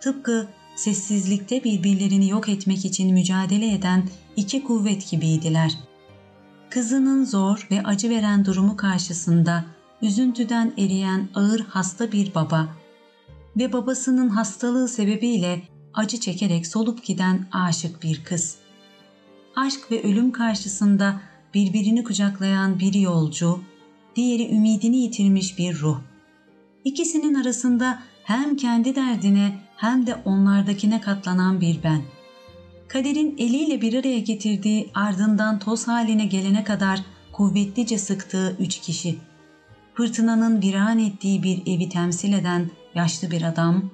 Tıpkı 0.00 0.48
sessizlikte 0.76 1.64
birbirlerini 1.64 2.28
yok 2.28 2.48
etmek 2.48 2.84
için 2.84 3.14
mücadele 3.14 3.74
eden 3.74 4.08
iki 4.36 4.64
kuvvet 4.64 5.10
gibiydiler. 5.10 5.78
Kızının 6.70 7.24
zor 7.24 7.68
ve 7.70 7.82
acı 7.82 8.10
veren 8.10 8.44
durumu 8.44 8.76
karşısında 8.76 9.64
üzüntüden 10.02 10.72
eriyen 10.78 11.28
ağır 11.34 11.60
hasta 11.60 12.12
bir 12.12 12.34
baba 12.34 12.68
ve 13.56 13.72
babasının 13.72 14.28
hastalığı 14.28 14.88
sebebiyle 14.88 15.62
acı 15.94 16.20
çekerek 16.20 16.66
solup 16.66 17.04
giden 17.04 17.46
aşık 17.52 18.02
bir 18.02 18.24
kız. 18.24 18.56
Aşk 19.56 19.90
ve 19.90 20.02
ölüm 20.02 20.32
karşısında 20.32 21.20
birbirini 21.54 22.04
kucaklayan 22.04 22.78
bir 22.78 22.94
yolcu, 22.94 23.60
diğeri 24.16 24.54
ümidini 24.54 24.96
yitirmiş 24.96 25.58
bir 25.58 25.80
ruh. 25.80 25.98
İkisinin 26.84 27.34
arasında 27.34 28.02
hem 28.24 28.56
kendi 28.56 28.94
derdine 28.94 29.58
hem 29.82 30.06
de 30.06 30.14
onlardakine 30.24 31.00
katlanan 31.00 31.60
bir 31.60 31.82
ben. 31.82 32.02
kaderin 32.88 33.34
eliyle 33.38 33.80
bir 33.80 34.00
araya 34.00 34.18
getirdiği 34.18 34.90
ardından 34.94 35.58
toz 35.58 35.88
haline 35.88 36.26
gelene 36.26 36.64
kadar 36.64 37.00
kuvvetlice 37.32 37.98
sıktığı 37.98 38.56
üç 38.60 38.80
kişi. 38.80 39.18
Fırtınanın 39.94 40.62
viran 40.62 40.98
ettiği 40.98 41.42
bir 41.42 41.62
evi 41.66 41.88
temsil 41.88 42.32
eden 42.32 42.70
yaşlı 42.94 43.30
bir 43.30 43.42
adam, 43.42 43.90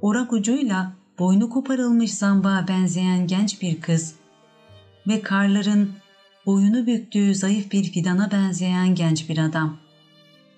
orak 0.00 0.32
ucuyla 0.32 0.92
boynu 1.18 1.50
koparılmış 1.50 2.14
zambağa 2.14 2.68
benzeyen 2.68 3.26
genç 3.26 3.62
bir 3.62 3.80
kız 3.80 4.14
ve 5.06 5.22
karların 5.22 5.92
boyunu 6.46 6.86
büktüğü 6.86 7.34
zayıf 7.34 7.72
bir 7.72 7.84
fidana 7.84 8.30
benzeyen 8.30 8.94
genç 8.94 9.28
bir 9.28 9.38
adam. 9.38 9.76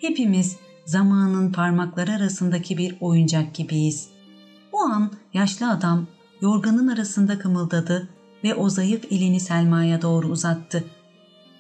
Hepimiz 0.01 0.57
zamanın 0.85 1.53
parmakları 1.53 2.13
arasındaki 2.13 2.79
bir 2.79 2.95
oyuncak 3.01 3.55
gibiyiz. 3.55 4.18
O 4.79 4.81
an 4.81 5.11
yaşlı 5.35 5.71
adam 5.71 6.07
yorganın 6.41 6.89
arasında 6.89 7.39
kımıldadı 7.39 8.09
ve 8.45 8.55
o 8.55 8.69
zayıf 8.69 9.05
elini 9.13 9.41
Selma'ya 9.41 10.03
doğru 10.03 10.27
uzattı. 10.29 10.85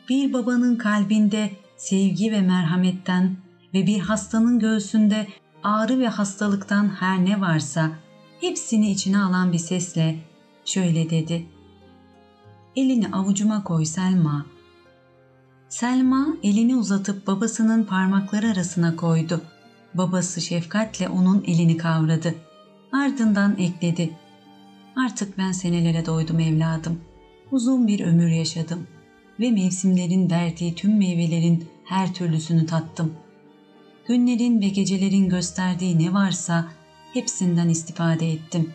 Bir 0.08 0.32
babanın 0.32 0.76
kalbinde 0.76 1.50
sevgi 1.76 2.32
ve 2.32 2.40
merhametten 2.40 3.36
ve 3.74 3.86
bir 3.86 4.00
hastanın 4.00 4.58
göğsünde 4.58 5.26
ağrı 5.62 5.98
ve 5.98 6.08
hastalıktan 6.08 6.88
her 6.88 7.24
ne 7.24 7.40
varsa 7.40 7.90
hepsini 8.40 8.90
içine 8.90 9.18
alan 9.18 9.52
bir 9.52 9.58
sesle 9.58 10.18
şöyle 10.64 11.10
dedi. 11.10 11.46
Elini 12.76 13.08
avucuma 13.08 13.64
koy 13.64 13.84
Selma. 13.84 14.46
Selma 15.68 16.26
elini 16.42 16.76
uzatıp 16.76 17.26
babasının 17.26 17.84
parmakları 17.84 18.46
arasına 18.46 18.96
koydu. 18.96 19.40
Babası 19.94 20.40
şefkatle 20.40 21.08
onun 21.08 21.44
elini 21.46 21.76
kavradı. 21.76 22.34
Ardından 22.92 23.58
ekledi. 23.58 24.10
Artık 24.96 25.38
ben 25.38 25.52
senelere 25.52 26.06
doydum 26.06 26.40
evladım. 26.40 27.00
Uzun 27.52 27.86
bir 27.86 28.00
ömür 28.00 28.28
yaşadım 28.28 28.86
ve 29.40 29.50
mevsimlerin 29.50 30.30
verdiği 30.30 30.74
tüm 30.74 30.98
meyvelerin 30.98 31.64
her 31.84 32.14
türlüsünü 32.14 32.66
tattım. 32.66 33.14
Günlerin 34.06 34.60
ve 34.60 34.68
gecelerin 34.68 35.28
gösterdiği 35.28 35.98
ne 35.98 36.12
varsa 36.12 36.68
hepsinden 37.12 37.68
istifade 37.68 38.32
ettim. 38.32 38.74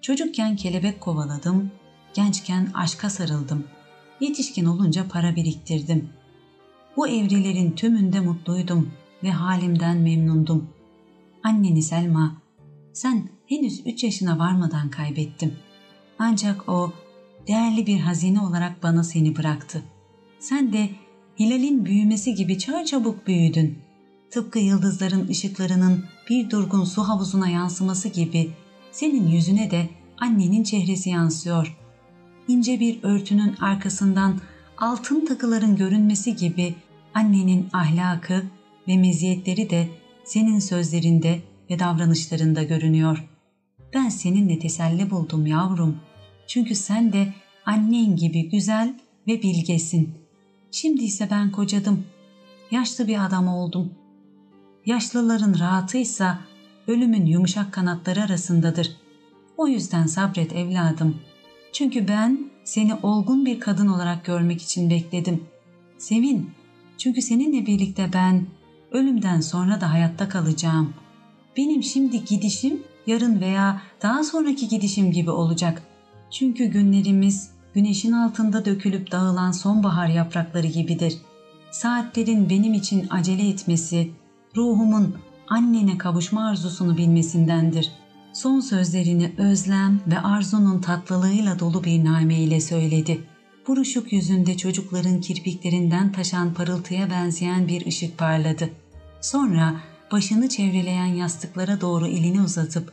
Çocukken 0.00 0.56
kelebek 0.56 1.00
kovaladım, 1.00 1.70
gençken 2.14 2.68
aşka 2.74 3.10
sarıldım. 3.10 3.64
Yetişkin 4.20 4.64
olunca 4.64 5.08
para 5.08 5.36
biriktirdim. 5.36 6.08
Bu 6.96 7.08
evrelerin 7.08 7.70
tümünde 7.70 8.20
mutluydum 8.20 8.92
ve 9.22 9.30
halimden 9.30 9.96
memnundum. 9.96 10.68
Anneni 11.42 11.82
Selma, 11.82 12.41
sen 12.92 13.28
henüz 13.46 13.86
üç 13.86 14.04
yaşına 14.04 14.38
varmadan 14.38 14.90
kaybettim. 14.90 15.56
Ancak 16.18 16.68
o 16.68 16.92
değerli 17.48 17.86
bir 17.86 18.00
hazine 18.00 18.40
olarak 18.40 18.82
bana 18.82 19.04
seni 19.04 19.36
bıraktı. 19.36 19.82
Sen 20.38 20.72
de 20.72 20.88
hilalin 21.40 21.84
büyümesi 21.84 22.34
gibi 22.34 22.58
çabuk 22.58 23.26
büyüdün. 23.26 23.78
Tıpkı 24.30 24.58
yıldızların 24.58 25.28
ışıklarının 25.28 26.04
bir 26.30 26.50
durgun 26.50 26.84
su 26.84 27.02
havuzuna 27.02 27.48
yansıması 27.48 28.08
gibi 28.08 28.50
senin 28.90 29.28
yüzüne 29.28 29.70
de 29.70 29.88
annenin 30.18 30.62
çehresi 30.62 31.10
yansıyor. 31.10 31.76
İnce 32.48 32.80
bir 32.80 33.02
örtünün 33.02 33.56
arkasından 33.60 34.40
altın 34.78 35.26
takıların 35.26 35.76
görünmesi 35.76 36.36
gibi 36.36 36.74
annenin 37.14 37.68
ahlakı 37.72 38.42
ve 38.88 38.96
meziyetleri 38.96 39.70
de 39.70 39.88
senin 40.24 40.58
sözlerinde 40.58 41.51
ve 41.72 41.78
davranışlarında 41.78 42.62
görünüyor. 42.62 43.28
Ben 43.94 44.08
seninle 44.08 44.58
teselli 44.58 45.10
buldum 45.10 45.46
yavrum. 45.46 45.96
Çünkü 46.46 46.74
sen 46.74 47.12
de 47.12 47.34
annen 47.66 48.16
gibi 48.16 48.50
güzel 48.50 48.94
ve 49.26 49.42
bilgesin. 49.42 50.14
Şimdi 50.70 51.04
ise 51.04 51.28
ben 51.30 51.52
kocadım. 51.52 52.04
Yaşlı 52.70 53.08
bir 53.08 53.26
adam 53.26 53.48
oldum. 53.48 53.94
Yaşlıların 54.86 55.58
rahatıysa 55.58 56.38
ölümün 56.86 57.26
yumuşak 57.26 57.72
kanatları 57.72 58.22
arasındadır. 58.22 58.96
O 59.56 59.68
yüzden 59.68 60.06
sabret 60.06 60.52
evladım. 60.52 61.16
Çünkü 61.72 62.08
ben 62.08 62.50
seni 62.64 62.94
olgun 62.94 63.46
bir 63.46 63.60
kadın 63.60 63.86
olarak 63.86 64.24
görmek 64.24 64.62
için 64.62 64.90
bekledim. 64.90 65.44
Sevin. 65.98 66.50
Çünkü 66.98 67.22
seninle 67.22 67.66
birlikte 67.66 68.10
ben 68.12 68.46
ölümden 68.90 69.40
sonra 69.40 69.80
da 69.80 69.92
hayatta 69.92 70.28
kalacağım. 70.28 70.94
Benim 71.56 71.82
şimdi 71.82 72.24
gidişim 72.24 72.82
yarın 73.06 73.40
veya 73.40 73.82
daha 74.02 74.24
sonraki 74.24 74.68
gidişim 74.68 75.12
gibi 75.12 75.30
olacak. 75.30 75.82
Çünkü 76.30 76.64
günlerimiz 76.64 77.50
güneşin 77.74 78.12
altında 78.12 78.64
dökülüp 78.64 79.12
dağılan 79.12 79.52
sonbahar 79.52 80.08
yaprakları 80.08 80.66
gibidir. 80.66 81.18
Saatlerin 81.70 82.50
benim 82.50 82.74
için 82.74 83.06
acele 83.10 83.48
etmesi, 83.48 84.10
ruhumun 84.56 85.14
annene 85.48 85.98
kavuşma 85.98 86.48
arzusunu 86.48 86.96
bilmesindendir. 86.96 87.90
Son 88.32 88.60
sözlerini 88.60 89.32
özlem 89.38 90.00
ve 90.06 90.18
arzunun 90.18 90.80
tatlılığıyla 90.80 91.58
dolu 91.58 91.84
bir 91.84 92.04
name 92.04 92.34
ile 92.34 92.60
söyledi. 92.60 93.24
Buruşuk 93.68 94.12
yüzünde 94.12 94.56
çocukların 94.56 95.20
kirpiklerinden 95.20 96.12
taşan 96.12 96.54
parıltıya 96.54 97.10
benzeyen 97.10 97.68
bir 97.68 97.86
ışık 97.86 98.18
parladı. 98.18 98.70
Sonra 99.20 99.74
başını 100.12 100.48
çevreleyen 100.48 101.06
yastıklara 101.06 101.80
doğru 101.80 102.06
elini 102.06 102.42
uzatıp 102.42 102.92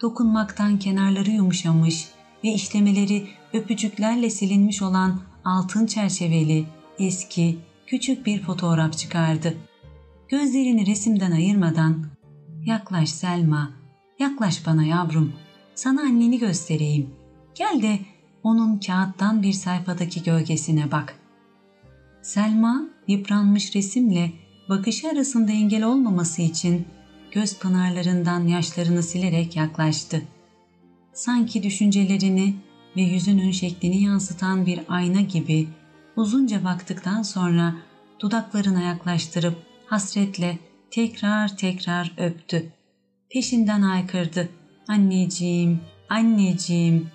dokunmaktan 0.00 0.78
kenarları 0.78 1.30
yumuşamış 1.30 2.08
ve 2.44 2.48
işlemeleri 2.48 3.28
öpücüklerle 3.52 4.30
silinmiş 4.30 4.82
olan 4.82 5.20
altın 5.44 5.86
çerçeveli, 5.86 6.64
eski, 6.98 7.58
küçük 7.86 8.26
bir 8.26 8.42
fotoğraf 8.42 8.98
çıkardı. 8.98 9.56
Gözlerini 10.28 10.86
resimden 10.86 11.32
ayırmadan 11.32 12.06
''Yaklaş 12.66 13.10
Selma, 13.10 13.70
yaklaş 14.18 14.66
bana 14.66 14.84
yavrum, 14.84 15.32
sana 15.74 16.00
anneni 16.00 16.38
göstereyim. 16.38 17.10
Gel 17.54 17.82
de 17.82 17.98
onun 18.42 18.78
kağıttan 18.78 19.42
bir 19.42 19.52
sayfadaki 19.52 20.22
gölgesine 20.22 20.92
bak.'' 20.92 21.14
Selma 22.22 22.82
yıpranmış 23.08 23.76
resimle 23.76 24.32
bakışı 24.68 25.08
arasında 25.08 25.52
engel 25.52 25.84
olmaması 25.84 26.42
için 26.42 26.86
göz 27.30 27.58
pınarlarından 27.58 28.46
yaşlarını 28.46 29.02
silerek 29.02 29.56
yaklaştı. 29.56 30.22
Sanki 31.12 31.62
düşüncelerini 31.62 32.54
ve 32.96 33.00
yüzünün 33.02 33.50
şeklini 33.50 34.02
yansıtan 34.02 34.66
bir 34.66 34.80
ayna 34.88 35.20
gibi 35.20 35.68
uzunca 36.16 36.64
baktıktan 36.64 37.22
sonra 37.22 37.74
dudaklarına 38.20 38.82
yaklaştırıp 38.82 39.54
hasretle 39.86 40.58
tekrar 40.90 41.56
tekrar 41.56 42.12
öptü. 42.16 42.72
Peşinden 43.30 43.80
haykırdı. 43.80 44.48
Anneciğim, 44.88 45.80
anneciğim. 46.08 47.08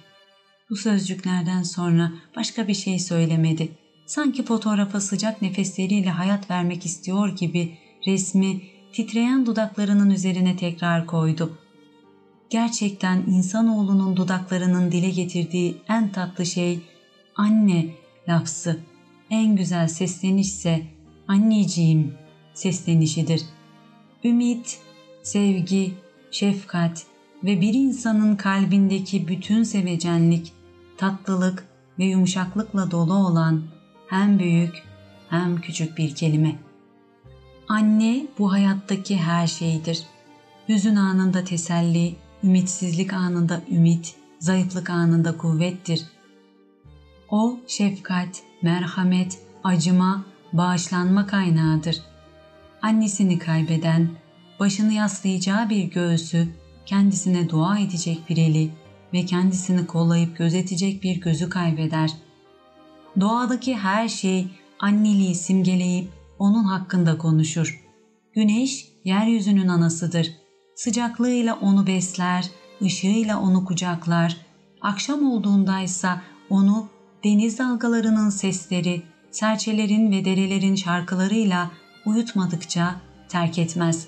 Bu 0.69 0.75
sözcüklerden 0.75 1.63
sonra 1.63 2.11
başka 2.35 2.67
bir 2.67 2.73
şey 2.73 2.99
söylemedi. 2.99 3.71
Sanki 4.07 4.45
fotoğrafa 4.45 4.99
sıcak 4.99 5.41
nefesleriyle 5.41 6.09
hayat 6.09 6.49
vermek 6.49 6.85
istiyor 6.85 7.29
gibi 7.29 7.77
resmi 8.07 8.61
titreyen 8.93 9.45
dudaklarının 9.45 10.09
üzerine 10.09 10.57
tekrar 10.57 11.05
koydu. 11.05 11.57
Gerçekten 12.49 13.17
insanoğlunun 13.17 14.17
dudaklarının 14.17 14.91
dile 14.91 15.09
getirdiği 15.09 15.77
en 15.89 16.11
tatlı 16.11 16.45
şey 16.45 16.79
anne 17.35 17.85
lafzı. 18.29 18.79
En 19.29 19.55
güzel 19.55 19.87
seslenişse 19.87 20.87
anneciğim 21.27 22.13
seslenişidir. 22.53 23.41
Ümit, 24.23 24.79
sevgi, 25.23 25.93
şefkat 26.31 27.05
ve 27.43 27.61
bir 27.61 27.73
insanın 27.73 28.35
kalbindeki 28.35 29.27
bütün 29.27 29.63
sevecenlik, 29.63 30.53
tatlılık 30.97 31.67
ve 31.99 32.05
yumuşaklıkla 32.05 32.91
dolu 32.91 33.13
olan 33.13 33.76
hem 34.09 34.39
büyük 34.39 34.75
hem 35.29 35.61
küçük 35.61 35.97
bir 35.97 36.15
kelime. 36.15 36.55
Anne 37.67 38.27
bu 38.39 38.51
hayattaki 38.51 39.17
her 39.17 39.47
şeydir. 39.47 40.03
Hüzün 40.69 40.95
anında 40.95 41.43
teselli, 41.43 42.15
ümitsizlik 42.43 43.13
anında 43.13 43.61
ümit, 43.71 44.15
zayıflık 44.39 44.89
anında 44.89 45.37
kuvvettir. 45.37 46.05
O 47.29 47.59
şefkat, 47.67 48.43
merhamet, 48.61 49.39
acıma, 49.63 50.25
bağışlanma 50.53 51.27
kaynağıdır. 51.27 52.01
Annesini 52.81 53.39
kaybeden, 53.39 54.09
başını 54.59 54.93
yaslayacağı 54.93 55.69
bir 55.69 55.83
göğsü, 55.83 56.47
kendisine 56.85 57.49
dua 57.49 57.79
edecek 57.79 58.19
bir 58.29 58.37
eli 58.37 58.71
ve 59.13 59.25
kendisini 59.25 59.87
kollayıp 59.87 60.37
gözetecek 60.37 61.03
bir 61.03 61.21
gözü 61.21 61.49
kaybeder. 61.49 62.11
Doğadaki 63.19 63.75
her 63.75 64.07
şey 64.07 64.47
anneliği 64.79 65.35
simgeleyip 65.35 66.09
onun 66.39 66.63
hakkında 66.63 67.17
konuşur. 67.17 67.83
Güneş 68.33 68.87
yeryüzünün 69.03 69.67
anasıdır. 69.67 70.31
Sıcaklığıyla 70.75 71.55
onu 71.61 71.87
besler, 71.87 72.49
ışığıyla 72.81 73.41
onu 73.41 73.65
kucaklar, 73.65 74.37
akşam 74.81 75.31
olduğundaysa 75.31 76.21
onu 76.49 76.87
deniz 77.23 77.59
dalgalarının 77.59 78.29
sesleri, 78.29 79.01
serçelerin 79.31 80.11
ve 80.11 80.25
derelerin 80.25 80.75
şarkılarıyla 80.75 81.71
uyutmadıkça 82.05 83.01
terk 83.29 83.59
etmez. 83.59 84.07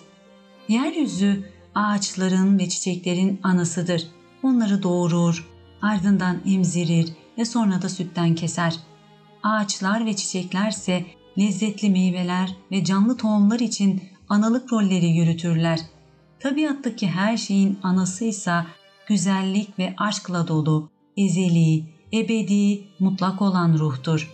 Yeryüzü 0.68 1.44
ağaçların 1.76 2.60
ve 2.60 2.70
çiçeklerin 2.70 3.40
anasıdır. 3.44 4.08
Onları 4.44 4.84
doğurur, 4.84 5.48
ardından 5.82 6.38
emzirir 6.46 7.14
ve 7.38 7.46
sonra 7.46 7.82
da 7.82 7.90
sütten 7.90 8.36
keser. 8.36 8.89
Ağaçlar 9.44 10.06
ve 10.06 10.16
çiçeklerse 10.16 11.06
lezzetli 11.40 11.90
meyveler 11.90 12.56
ve 12.72 12.84
canlı 12.84 13.18
tohumlar 13.18 13.60
için 13.60 14.02
analık 14.30 14.74
rolleri 14.74 15.08
yürütürler. 15.08 15.80
Tabiattaki 16.40 17.08
her 17.08 17.38
şeyin 17.38 17.80
anasıysa 17.84 18.66
güzellik 19.08 19.80
ve 19.80 19.94
aşkla 19.98 20.48
dolu, 20.48 20.90
ezeli, 21.18 21.84
ebedi, 22.14 22.84
mutlak 23.00 23.42
olan 23.42 23.78
ruhtur. 23.80 24.32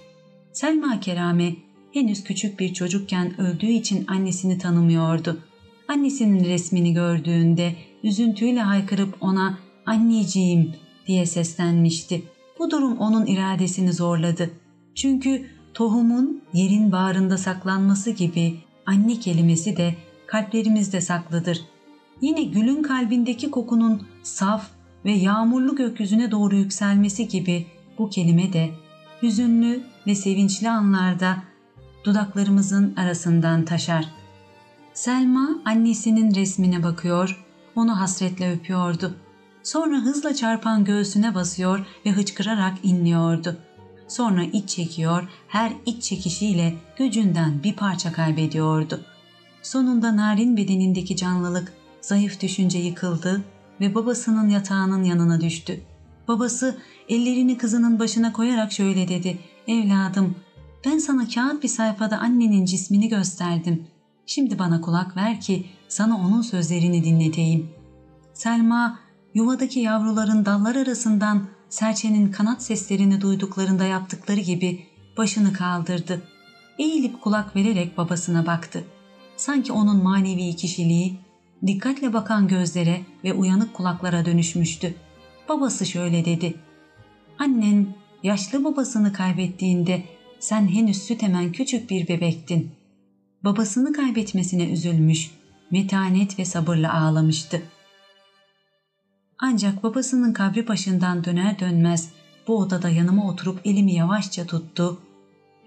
Selma 0.53 0.99
Kerame 0.99 1.55
henüz 1.93 2.23
küçük 2.23 2.59
bir 2.59 2.73
çocukken 2.73 3.41
öldüğü 3.41 3.71
için 3.71 4.07
annesini 4.07 4.57
tanımıyordu. 4.57 5.39
Annesinin 5.87 6.45
resmini 6.45 6.93
gördüğünde 6.93 7.75
üzüntüyle 8.03 8.61
haykırıp 8.61 9.17
ona 9.21 9.57
anneciğim 9.85 10.73
diye 11.07 11.25
seslenmişti. 11.25 12.23
Bu 12.59 12.71
durum 12.71 12.97
onun 12.97 13.25
iradesini 13.25 13.93
zorladı. 13.93 14.51
Çünkü 14.95 15.45
tohumun 15.73 16.41
yerin 16.53 16.91
bağrında 16.91 17.37
saklanması 17.37 18.11
gibi 18.11 18.59
anne 18.85 19.19
kelimesi 19.19 19.77
de 19.77 19.95
kalplerimizde 20.27 21.01
saklıdır. 21.01 21.61
Yine 22.21 22.43
gülün 22.43 22.83
kalbindeki 22.83 23.51
kokunun 23.51 24.07
saf 24.23 24.67
ve 25.05 25.11
yağmurlu 25.11 25.75
gökyüzüne 25.75 26.31
doğru 26.31 26.55
yükselmesi 26.55 27.27
gibi 27.27 27.67
bu 27.97 28.09
kelime 28.09 28.53
de 28.53 28.69
hüzünlü 29.21 29.83
ve 30.07 30.15
sevinçli 30.15 30.69
anlarda 30.69 31.37
dudaklarımızın 32.03 32.95
arasından 32.95 33.65
taşar. 33.65 34.05
Selma 34.93 35.49
annesinin 35.65 36.35
resmine 36.35 36.83
bakıyor, 36.83 37.45
onu 37.75 37.99
hasretle 37.99 38.53
öpüyordu. 38.53 39.15
Sonra 39.63 39.97
hızla 39.97 40.35
çarpan 40.35 40.85
göğsüne 40.85 41.35
basıyor 41.35 41.85
ve 42.05 42.11
hıçkırarak 42.11 42.73
inliyordu. 42.83 43.57
Sonra 44.07 44.43
iç 44.43 44.69
çekiyor, 44.69 45.29
her 45.47 45.73
iç 45.85 46.03
çekişiyle 46.03 46.73
gücünden 46.97 47.63
bir 47.63 47.75
parça 47.75 48.11
kaybediyordu. 48.11 49.01
Sonunda 49.61 50.17
narin 50.17 50.57
bedenindeki 50.57 51.15
canlılık 51.15 51.73
zayıf 52.01 52.41
düşünce 52.41 52.79
yıkıldı 52.79 53.41
ve 53.81 53.95
babasının 53.95 54.49
yatağının 54.49 55.03
yanına 55.03 55.41
düştü. 55.41 55.81
Babası 56.27 56.77
ellerini 57.09 57.57
kızının 57.57 57.99
başına 57.99 58.33
koyarak 58.33 58.71
şöyle 58.71 59.07
dedi. 59.07 59.37
Evladım 59.67 60.35
ben 60.85 60.97
sana 60.97 61.27
kağıt 61.27 61.63
bir 61.63 61.67
sayfada 61.67 62.17
annenin 62.17 62.65
cismini 62.65 63.09
gösterdim. 63.09 63.87
Şimdi 64.25 64.59
bana 64.59 64.81
kulak 64.81 65.17
ver 65.17 65.41
ki 65.41 65.65
sana 65.87 66.17
onun 66.17 66.41
sözlerini 66.41 67.03
dinleteyim. 67.03 67.69
Selma 68.33 68.99
yuvadaki 69.33 69.79
yavruların 69.79 70.45
dallar 70.45 70.75
arasından 70.75 71.47
serçenin 71.75 72.31
kanat 72.31 72.63
seslerini 72.63 73.21
duyduklarında 73.21 73.85
yaptıkları 73.85 74.39
gibi 74.39 74.85
başını 75.17 75.53
kaldırdı. 75.53 76.21
Eğilip 76.79 77.21
kulak 77.21 77.55
vererek 77.55 77.97
babasına 77.97 78.45
baktı. 78.45 78.83
Sanki 79.37 79.71
onun 79.71 80.03
manevi 80.03 80.55
kişiliği 80.55 81.19
dikkatle 81.67 82.13
bakan 82.13 82.47
gözlere 82.47 83.01
ve 83.23 83.33
uyanık 83.33 83.73
kulaklara 83.73 84.25
dönüşmüştü. 84.25 84.95
Babası 85.49 85.85
şöyle 85.85 86.25
dedi. 86.25 86.55
Annen 87.39 87.87
yaşlı 88.23 88.63
babasını 88.63 89.13
kaybettiğinde 89.13 90.03
sen 90.39 90.67
henüz 90.67 91.03
süt 91.03 91.23
emen 91.23 91.51
küçük 91.51 91.89
bir 91.89 92.07
bebektin. 92.07 92.71
Babasını 93.43 93.93
kaybetmesine 93.93 94.69
üzülmüş, 94.69 95.31
metanet 95.71 96.39
ve 96.39 96.45
sabırla 96.45 96.93
ağlamıştı. 96.93 97.61
Ancak 99.39 99.83
babasının 99.83 100.33
kabri 100.33 100.67
başından 100.67 101.23
döner 101.23 101.59
dönmez 101.59 102.09
bu 102.47 102.57
odada 102.57 102.89
yanıma 102.89 103.29
oturup 103.29 103.61
elimi 103.65 103.93
yavaşça 103.93 104.45
tuttu 104.45 104.99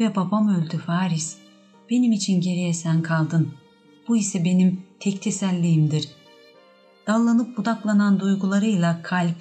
ve 0.00 0.16
babam 0.16 0.48
öldü 0.48 0.78
Faris. 0.78 1.36
Benim 1.90 2.12
için 2.12 2.40
geriye 2.40 2.74
sen 2.74 3.02
kaldın. 3.02 3.52
Bu 4.08 4.16
ise 4.16 4.44
benim 4.44 4.82
tek 5.00 5.22
teselliğimdir. 5.22 6.08
Dallanıp 7.06 7.56
budaklanan 7.56 8.20
duygularıyla 8.20 9.02
kalp, 9.02 9.36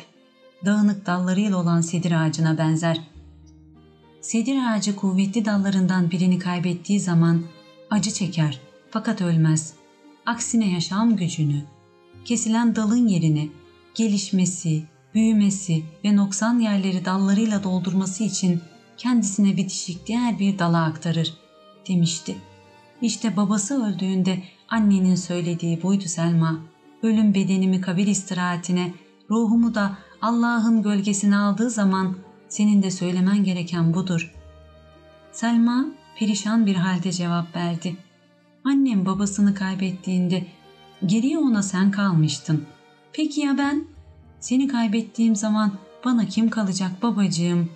dağınık 0.65 1.05
dallarıyla 1.05 1.57
olan 1.57 1.81
sedir 1.81 2.11
ağacına 2.11 2.57
benzer. 2.57 3.01
Sedir 4.21 4.57
ağacı 4.69 4.95
kuvvetli 4.95 5.45
dallarından 5.45 6.11
birini 6.11 6.39
kaybettiği 6.39 6.99
zaman 6.99 7.43
acı 7.89 8.11
çeker 8.11 8.59
fakat 8.91 9.21
ölmez. 9.21 9.73
Aksine 10.25 10.71
yaşam 10.71 11.15
gücünü, 11.15 11.61
kesilen 12.25 12.75
dalın 12.75 13.07
yerini, 13.07 13.51
gelişmesi, 13.97 14.83
büyümesi 15.13 15.83
ve 16.05 16.15
noksan 16.15 16.59
yerleri 16.59 17.05
dallarıyla 17.05 17.63
doldurması 17.63 18.23
için 18.23 18.61
kendisine 18.97 19.57
bitişik 19.57 20.07
diğer 20.07 20.39
bir 20.39 20.59
dala 20.59 20.83
aktarır 20.83 21.33
demişti. 21.87 22.35
İşte 23.01 23.37
babası 23.37 23.85
öldüğünde 23.85 24.43
annenin 24.69 25.15
söylediği 25.15 25.83
buydu 25.83 26.03
Selma. 26.07 26.59
Ölüm 27.03 27.33
bedenimi 27.33 27.81
kabir 27.81 28.07
istirahatine, 28.07 28.93
ruhumu 29.29 29.75
da 29.75 29.97
Allah'ın 30.21 30.83
gölgesine 30.83 31.37
aldığı 31.37 31.69
zaman 31.69 32.15
senin 32.49 32.83
de 32.83 32.91
söylemen 32.91 33.43
gereken 33.43 33.93
budur. 33.93 34.33
Selma 35.31 35.85
perişan 36.19 36.65
bir 36.65 36.75
halde 36.75 37.11
cevap 37.11 37.55
verdi. 37.55 37.97
Annem 38.63 39.05
babasını 39.05 39.55
kaybettiğinde 39.55 40.47
geriye 41.05 41.37
ona 41.37 41.63
sen 41.63 41.91
kalmıştın. 41.91 42.65
Peki 43.17 43.41
ya 43.41 43.57
ben? 43.57 43.85
Seni 44.39 44.67
kaybettiğim 44.67 45.35
zaman 45.35 45.71
bana 46.05 46.25
kim 46.25 46.49
kalacak 46.49 47.03
babacığım? 47.03 47.69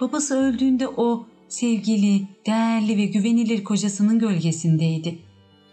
Babası 0.00 0.38
öldüğünde 0.38 0.88
o 0.88 1.26
sevgili, 1.48 2.28
değerli 2.46 2.96
ve 2.96 3.06
güvenilir 3.06 3.64
kocasının 3.64 4.18
gölgesindeydi. 4.18 5.18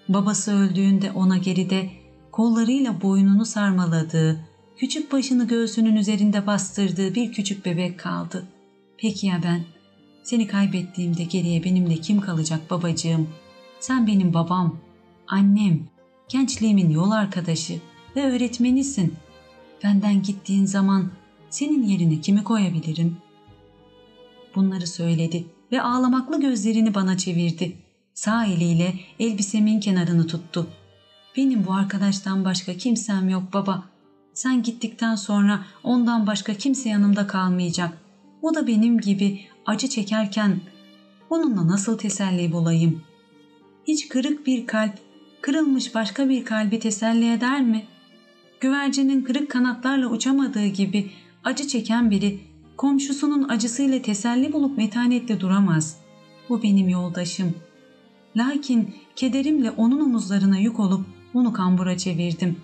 Babası 0.10 0.52
öldüğünde 0.52 1.12
ona 1.12 1.38
geride 1.38 1.90
kollarıyla 2.32 3.02
boynunu 3.02 3.46
sarmaladığı, 3.46 4.48
küçük 4.78 5.12
başını 5.12 5.48
göğsünün 5.48 5.96
üzerinde 5.96 6.48
bastırdığı 6.48 7.16
bir 7.16 7.32
küçük 7.32 7.66
bebek 7.66 8.00
kaldı. 8.00 8.48
Peki 8.98 9.28
ya 9.28 9.42
ben? 9.44 9.64
Seni 10.24 10.48
kaybettiğimde 10.48 11.24
geriye 11.24 11.64
benimle 11.64 11.96
kim 11.96 12.22
kalacak 12.22 12.70
babacığım? 12.70 13.30
Sen 13.80 14.08
benim 14.08 14.34
babam, 14.34 14.78
annem, 15.28 15.80
gençliğimin 16.30 16.90
yol 16.90 17.12
arkadaşı 17.12 17.91
ve 18.16 18.32
öğretmenisin. 18.32 19.14
Benden 19.84 20.24
gittiğin 20.24 20.66
zaman 20.66 21.12
senin 21.50 21.84
yerine 21.84 22.22
kimi 22.22 22.44
koyabilirim? 22.44 23.18
Bunları 24.56 24.88
söyledi 24.88 25.46
ve 25.72 25.82
ağlamaklı 25.82 26.42
gözlerini 26.42 26.96
bana 26.96 27.18
çevirdi. 27.18 27.78
Sağ 28.14 28.46
eliyle 28.46 28.94
elbisemin 29.20 29.80
kenarını 29.80 30.28
tuttu. 30.28 30.68
Benim 31.38 31.66
bu 31.66 31.74
arkadaştan 31.74 32.46
başka 32.46 32.74
kimsem 32.74 33.30
yok 33.30 33.44
baba. 33.54 33.84
Sen 34.34 34.64
gittikten 34.64 35.16
sonra 35.16 35.66
ondan 35.84 36.28
başka 36.28 36.54
kimse 36.54 36.90
yanımda 36.90 37.28
kalmayacak. 37.28 37.98
O 38.42 38.56
da 38.56 38.68
benim 38.68 39.00
gibi 39.00 39.42
acı 39.66 39.88
çekerken 39.88 40.62
onunla 41.30 41.68
nasıl 41.68 41.98
teselli 41.98 42.52
bulayım? 42.52 43.02
Hiç 43.88 44.10
kırık 44.10 44.48
bir 44.48 44.68
kalp, 44.68 44.94
kırılmış 45.42 45.96
başka 45.96 46.30
bir 46.30 46.46
kalbi 46.46 46.80
teselli 46.80 47.34
eder 47.34 47.62
mi? 47.62 47.86
Güvercinin 48.62 49.22
kırık 49.22 49.52
kanatlarla 49.52 50.08
uçamadığı 50.08 50.66
gibi 50.66 51.12
acı 51.44 51.68
çeken 51.68 52.12
biri 52.12 52.40
komşusunun 52.78 53.50
acısıyla 53.50 54.02
teselli 54.02 54.54
bulup 54.54 54.78
metanetle 54.78 55.40
duramaz. 55.40 55.98
Bu 56.50 56.64
benim 56.64 56.90
yoldaşım. 56.90 57.56
Lakin 58.36 58.96
kederimle 59.16 59.72
onun 59.72 60.00
omuzlarına 60.00 60.58
yük 60.58 60.80
olup 60.80 61.06
onu 61.34 61.54
kambura 61.54 61.98
çevirdim. 61.98 62.58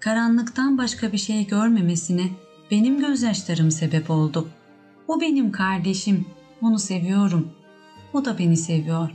Karanlıktan 0.00 0.78
başka 0.78 1.12
bir 1.12 1.18
şey 1.18 1.46
görmemesine 1.46 2.30
benim 2.70 3.00
gözyaşlarım 3.00 3.70
sebep 3.70 4.10
oldu. 4.10 4.48
O 5.08 5.20
benim 5.20 5.52
kardeşim, 5.52 6.26
onu 6.62 6.78
seviyorum. 6.78 7.48
O 8.12 8.24
da 8.24 8.38
beni 8.38 8.56
seviyor. 8.56 9.10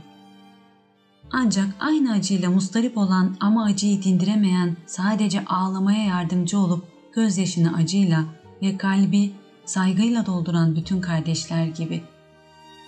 Ancak 1.32 1.68
aynı 1.80 2.12
acıyla 2.12 2.50
mustarip 2.50 2.98
olan 2.98 3.36
ama 3.40 3.64
acıyı 3.64 4.02
dindiremeyen 4.02 4.76
sadece 4.86 5.44
ağlamaya 5.44 6.04
yardımcı 6.04 6.58
olup 6.58 6.84
gözyaşını 7.14 7.76
acıyla 7.76 8.24
ve 8.62 8.76
kalbi 8.76 9.32
saygıyla 9.64 10.26
dolduran 10.26 10.76
bütün 10.76 11.00
kardeşler 11.00 11.66
gibi. 11.66 12.02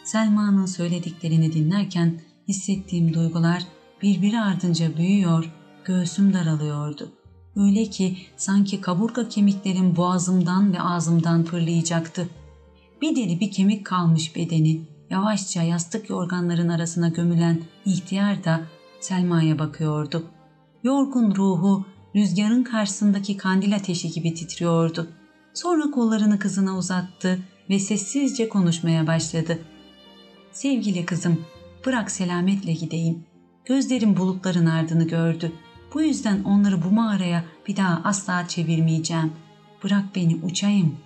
Selma'nın 0.04 0.66
söylediklerini 0.66 1.52
dinlerken 1.52 2.20
hissettiğim 2.48 3.14
duygular 3.14 3.62
birbiri 4.02 4.40
ardınca 4.40 4.96
büyüyor, 4.96 5.52
göğsüm 5.84 6.34
daralıyordu. 6.34 7.12
Öyle 7.56 7.84
ki 7.84 8.16
sanki 8.36 8.80
kaburga 8.80 9.28
kemiklerim 9.28 9.96
boğazımdan 9.96 10.72
ve 10.72 10.80
ağzımdan 10.80 11.44
fırlayacaktı. 11.44 12.28
Bir 13.02 13.16
deri 13.16 13.40
bir 13.40 13.50
kemik 13.50 13.86
kalmış 13.86 14.36
bedeni, 14.36 14.80
yavaşça 15.14 15.62
yastık 15.62 16.10
yorganların 16.10 16.68
arasına 16.68 17.08
gömülen 17.08 17.62
ihtiyar 17.84 18.44
da 18.44 18.60
Selma'ya 19.00 19.58
bakıyordu. 19.58 20.26
Yorgun 20.84 21.34
ruhu 21.34 21.86
rüzgarın 22.16 22.62
karşısındaki 22.64 23.36
kandil 23.36 23.76
ateşi 23.76 24.10
gibi 24.10 24.34
titriyordu. 24.34 25.08
Sonra 25.54 25.90
kollarını 25.90 26.38
kızına 26.38 26.78
uzattı 26.78 27.38
ve 27.70 27.78
sessizce 27.78 28.48
konuşmaya 28.48 29.06
başladı. 29.06 29.58
Sevgili 30.52 31.06
kızım, 31.06 31.44
bırak 31.86 32.10
selametle 32.10 32.72
gideyim. 32.72 33.24
Gözlerim 33.64 34.16
bulutların 34.16 34.66
ardını 34.66 35.04
gördü. 35.08 35.52
Bu 35.94 36.02
yüzden 36.02 36.44
onları 36.44 36.82
bu 36.82 36.90
mağaraya 36.90 37.44
bir 37.68 37.76
daha 37.76 38.00
asla 38.04 38.48
çevirmeyeceğim. 38.48 39.32
Bırak 39.84 40.04
beni 40.16 40.36
uçayım. 40.42 40.96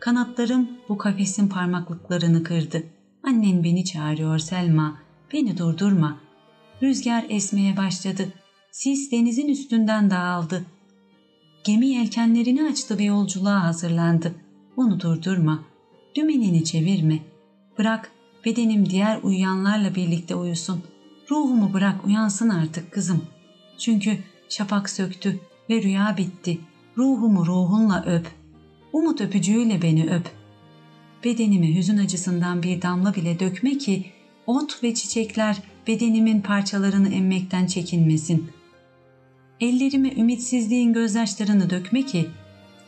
Kanatlarım 0.00 0.68
bu 0.88 0.98
kafesin 0.98 1.48
parmaklıklarını 1.48 2.42
kırdı. 2.42 2.95
Annen 3.26 3.64
beni 3.64 3.84
çağırıyor 3.84 4.38
Selma. 4.38 4.98
Beni 5.32 5.58
durdurma. 5.58 6.16
Rüzgar 6.82 7.24
esmeye 7.28 7.76
başladı. 7.76 8.32
Sis 8.70 9.12
denizin 9.12 9.48
üstünden 9.48 10.10
dağıldı. 10.10 10.66
Gemi 11.64 11.86
yelkenlerini 11.86 12.62
açtı 12.62 12.98
ve 12.98 13.04
yolculuğa 13.04 13.64
hazırlandı. 13.64 14.34
Onu 14.76 15.00
durdurma. 15.00 15.64
Dümenini 16.16 16.64
çevirme. 16.64 17.18
Bırak 17.78 18.10
bedenim 18.44 18.90
diğer 18.90 19.22
uyuyanlarla 19.22 19.94
birlikte 19.94 20.34
uyusun. 20.34 20.82
Ruhumu 21.30 21.72
bırak 21.72 22.06
uyansın 22.06 22.48
artık 22.48 22.92
kızım. 22.92 23.24
Çünkü 23.78 24.18
şafak 24.48 24.90
söktü 24.90 25.40
ve 25.70 25.82
rüya 25.82 26.14
bitti. 26.18 26.58
Ruhumu 26.96 27.46
ruhunla 27.46 28.04
öp. 28.04 28.26
Umut 28.92 29.20
öpücüğüyle 29.20 29.82
beni 29.82 30.10
öp. 30.10 30.35
Bedenimi 31.24 31.76
hüzün 31.76 31.98
acısından 31.98 32.62
bir 32.62 32.82
damla 32.82 33.14
bile 33.14 33.40
dökme 33.40 33.78
ki 33.78 34.06
ot 34.46 34.82
ve 34.82 34.94
çiçekler 34.94 35.56
bedenimin 35.86 36.40
parçalarını 36.40 37.14
emmekten 37.14 37.66
çekinmesin. 37.66 38.50
Ellerime 39.60 40.12
ümitsizliğin 40.12 40.92
gözyaşlarını 40.92 41.70
dökme 41.70 42.02
ki 42.02 42.28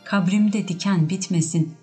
kabrimde 0.03 0.67
diken 0.67 1.09
bitmesin. 1.09 1.73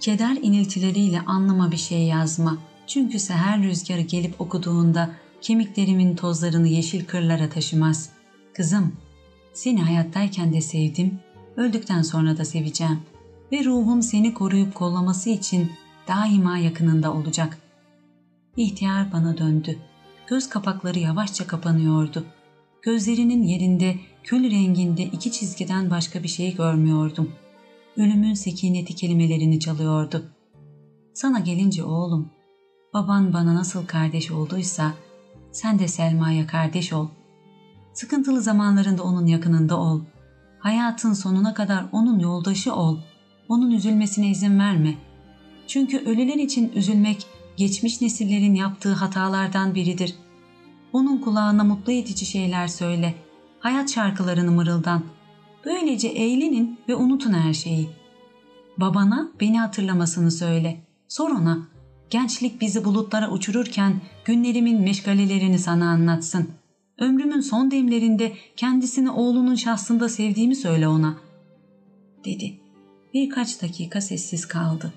Keder 0.00 0.36
iniltileriyle 0.42 1.20
anlama 1.20 1.72
bir 1.72 1.76
şey 1.76 2.02
yazma. 2.02 2.58
Çünkü 2.86 3.18
seher 3.18 3.62
rüzgarı 3.62 4.00
gelip 4.00 4.40
okuduğunda 4.40 5.10
kemiklerimin 5.40 6.16
tozlarını 6.16 6.68
yeşil 6.68 7.04
kırlara 7.04 7.48
taşımaz. 7.48 8.10
Kızım, 8.54 8.92
seni 9.54 9.82
hayattayken 9.82 10.52
de 10.52 10.60
sevdim, 10.60 11.18
öldükten 11.56 12.02
sonra 12.02 12.38
da 12.38 12.44
seveceğim 12.44 13.00
ve 13.52 13.64
ruhum 13.64 14.02
seni 14.02 14.34
koruyup 14.34 14.74
kollaması 14.74 15.30
için 15.30 15.72
daima 16.08 16.58
yakınında 16.58 17.14
olacak. 17.14 17.58
İhtiyar 18.56 19.12
bana 19.12 19.38
döndü. 19.38 19.78
Göz 20.26 20.48
kapakları 20.48 20.98
yavaşça 20.98 21.46
kapanıyordu. 21.46 22.24
Gözlerinin 22.82 23.42
yerinde 23.42 23.94
kül 24.24 24.50
renginde 24.50 25.02
iki 25.02 25.32
çizgiden 25.32 25.90
başka 25.90 26.22
bir 26.22 26.28
şey 26.28 26.56
görmüyordum. 26.56 27.32
Ölümün 27.96 28.34
sekineti 28.34 28.94
kelimelerini 28.94 29.60
çalıyordu. 29.60 30.24
Sana 31.14 31.38
gelince 31.38 31.84
oğlum, 31.84 32.30
baban 32.94 33.32
bana 33.32 33.54
nasıl 33.54 33.86
kardeş 33.86 34.30
olduysa 34.30 34.94
sen 35.52 35.78
de 35.78 35.88
Selma'ya 35.88 36.46
kardeş 36.46 36.92
ol. 36.92 37.08
Sıkıntılı 37.92 38.40
zamanlarında 38.42 39.02
onun 39.02 39.26
yakınında 39.26 39.80
ol. 39.80 40.00
Hayatın 40.58 41.12
sonuna 41.12 41.54
kadar 41.54 41.86
onun 41.92 42.18
yoldaşı 42.18 42.74
ol. 42.74 42.98
Onun 43.48 43.70
üzülmesine 43.70 44.30
izin 44.30 44.58
verme. 44.58 44.94
Çünkü 45.66 45.98
ölüler 45.98 46.34
için 46.34 46.72
üzülmek 46.74 47.26
geçmiş 47.56 48.00
nesillerin 48.00 48.54
yaptığı 48.54 48.92
hatalardan 48.92 49.74
biridir. 49.74 50.14
Onun 50.92 51.18
kulağına 51.18 51.64
mutlu 51.64 51.92
edici 51.92 52.26
şeyler 52.26 52.68
söyle. 52.68 53.14
Hayat 53.60 53.90
şarkılarını 53.94 54.50
mırıldan. 54.50 55.02
Böylece 55.64 56.08
eğlenin 56.08 56.78
ve 56.88 56.94
unutun 56.94 57.32
her 57.32 57.54
şeyi. 57.54 57.88
Babana 58.78 59.28
beni 59.40 59.60
hatırlamasını 59.60 60.30
söyle. 60.30 60.80
Sor 61.08 61.30
ona 61.30 61.68
Gençlik 62.10 62.60
bizi 62.60 62.84
bulutlara 62.84 63.30
uçururken 63.30 64.00
günlerimin 64.24 64.80
meşgalelerini 64.80 65.58
sana 65.58 65.90
anlatsın. 65.90 66.48
Ömrümün 66.98 67.40
son 67.40 67.70
demlerinde 67.70 68.32
kendisini 68.56 69.10
oğlunun 69.10 69.54
şahsında 69.54 70.08
sevdiğimi 70.08 70.56
söyle 70.56 70.88
ona. 70.88 71.16
Dedi. 72.24 72.60
Birkaç 73.14 73.62
dakika 73.62 74.00
sessiz 74.00 74.48
kaldı. 74.48 74.92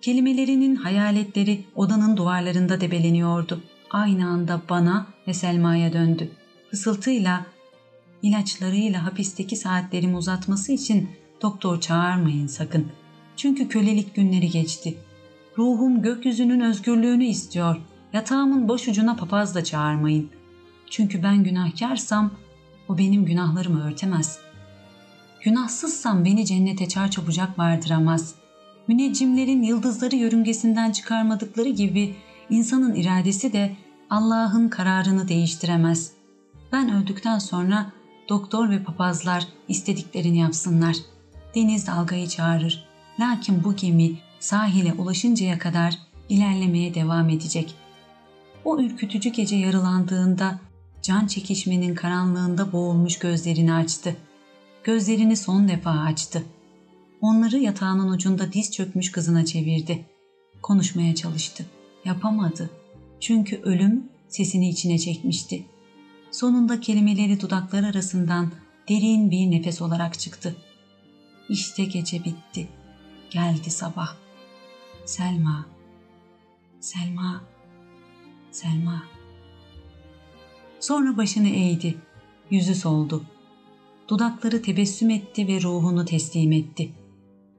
Kelimelerinin 0.00 0.76
hayaletleri 0.76 1.64
odanın 1.74 2.16
duvarlarında 2.16 2.80
debeleniyordu. 2.80 3.62
Aynı 3.90 4.28
anda 4.28 4.60
bana 4.68 5.06
ve 5.28 5.34
Selma'ya 5.34 5.92
döndü. 5.92 6.30
Fısıltıyla, 6.70 7.46
ilaçlarıyla 8.22 9.04
hapisteki 9.04 9.56
saatlerimi 9.56 10.16
uzatması 10.16 10.72
için 10.72 11.10
doktor 11.42 11.80
çağırmayın 11.80 12.46
sakın. 12.46 12.86
Çünkü 13.36 13.68
kölelik 13.68 14.14
günleri 14.14 14.50
geçti. 14.50 14.98
Ruhum 15.58 16.02
gökyüzünün 16.02 16.60
özgürlüğünü 16.60 17.24
istiyor. 17.24 17.76
Yatağımın 18.12 18.68
boş 18.68 18.88
ucuna 18.88 19.16
papaz 19.16 19.54
da 19.54 19.64
çağırmayın. 19.64 20.30
Çünkü 20.90 21.22
ben 21.22 21.44
günahkarsam 21.44 22.30
o 22.88 22.98
benim 22.98 23.24
günahlarımı 23.24 23.88
örtemez. 23.88 24.45
Günahsızsam 25.42 26.24
beni 26.24 26.46
cennete 26.46 26.88
çarçabucak 26.88 27.58
vardıramaz. 27.58 28.34
Müneccimlerin 28.88 29.62
yıldızları 29.62 30.16
yörüngesinden 30.16 30.92
çıkarmadıkları 30.92 31.68
gibi 31.68 32.14
insanın 32.50 32.94
iradesi 32.94 33.52
de 33.52 33.76
Allah'ın 34.10 34.68
kararını 34.68 35.28
değiştiremez. 35.28 36.12
Ben 36.72 36.94
öldükten 36.94 37.38
sonra 37.38 37.92
doktor 38.28 38.70
ve 38.70 38.82
papazlar 38.82 39.46
istediklerini 39.68 40.38
yapsınlar. 40.38 40.96
Deniz 41.54 41.86
dalgayı 41.86 42.28
çağırır. 42.28 42.88
Lakin 43.20 43.64
bu 43.64 43.76
gemi 43.76 44.12
sahile 44.40 44.92
ulaşıncaya 44.92 45.58
kadar 45.58 45.98
ilerlemeye 46.28 46.94
devam 46.94 47.28
edecek. 47.28 47.74
O 48.64 48.80
ürkütücü 48.80 49.30
gece 49.30 49.56
yarılandığında 49.56 50.58
can 51.02 51.26
çekişmenin 51.26 51.94
karanlığında 51.94 52.72
boğulmuş 52.72 53.18
gözlerini 53.18 53.74
açtı. 53.74 54.16
Gözlerini 54.86 55.36
son 55.36 55.68
defa 55.68 55.90
açtı. 55.90 56.46
Onları 57.20 57.58
yatağının 57.58 58.12
ucunda 58.12 58.52
diz 58.52 58.72
çökmüş 58.72 59.12
kızına 59.12 59.44
çevirdi. 59.44 60.04
Konuşmaya 60.62 61.14
çalıştı. 61.14 61.66
Yapamadı. 62.04 62.70
Çünkü 63.20 63.60
ölüm 63.62 64.08
sesini 64.28 64.68
içine 64.68 64.98
çekmişti. 64.98 65.66
Sonunda 66.30 66.80
kelimeleri 66.80 67.40
dudaklar 67.40 67.84
arasından 67.84 68.52
derin 68.88 69.30
bir 69.30 69.50
nefes 69.50 69.82
olarak 69.82 70.18
çıktı. 70.18 70.56
İşte 71.48 71.84
gece 71.84 72.24
bitti. 72.24 72.68
Geldi 73.30 73.70
sabah. 73.70 74.16
Selma, 75.04 75.66
Selma, 76.80 77.44
Selma. 78.50 79.02
Sonra 80.80 81.16
başını 81.16 81.48
eğdi, 81.48 81.94
yüzü 82.50 82.74
soldu. 82.74 83.24
Dudakları 84.08 84.62
tebessüm 84.62 85.10
etti 85.10 85.48
ve 85.48 85.62
ruhunu 85.62 86.04
teslim 86.04 86.52
etti. 86.52 86.90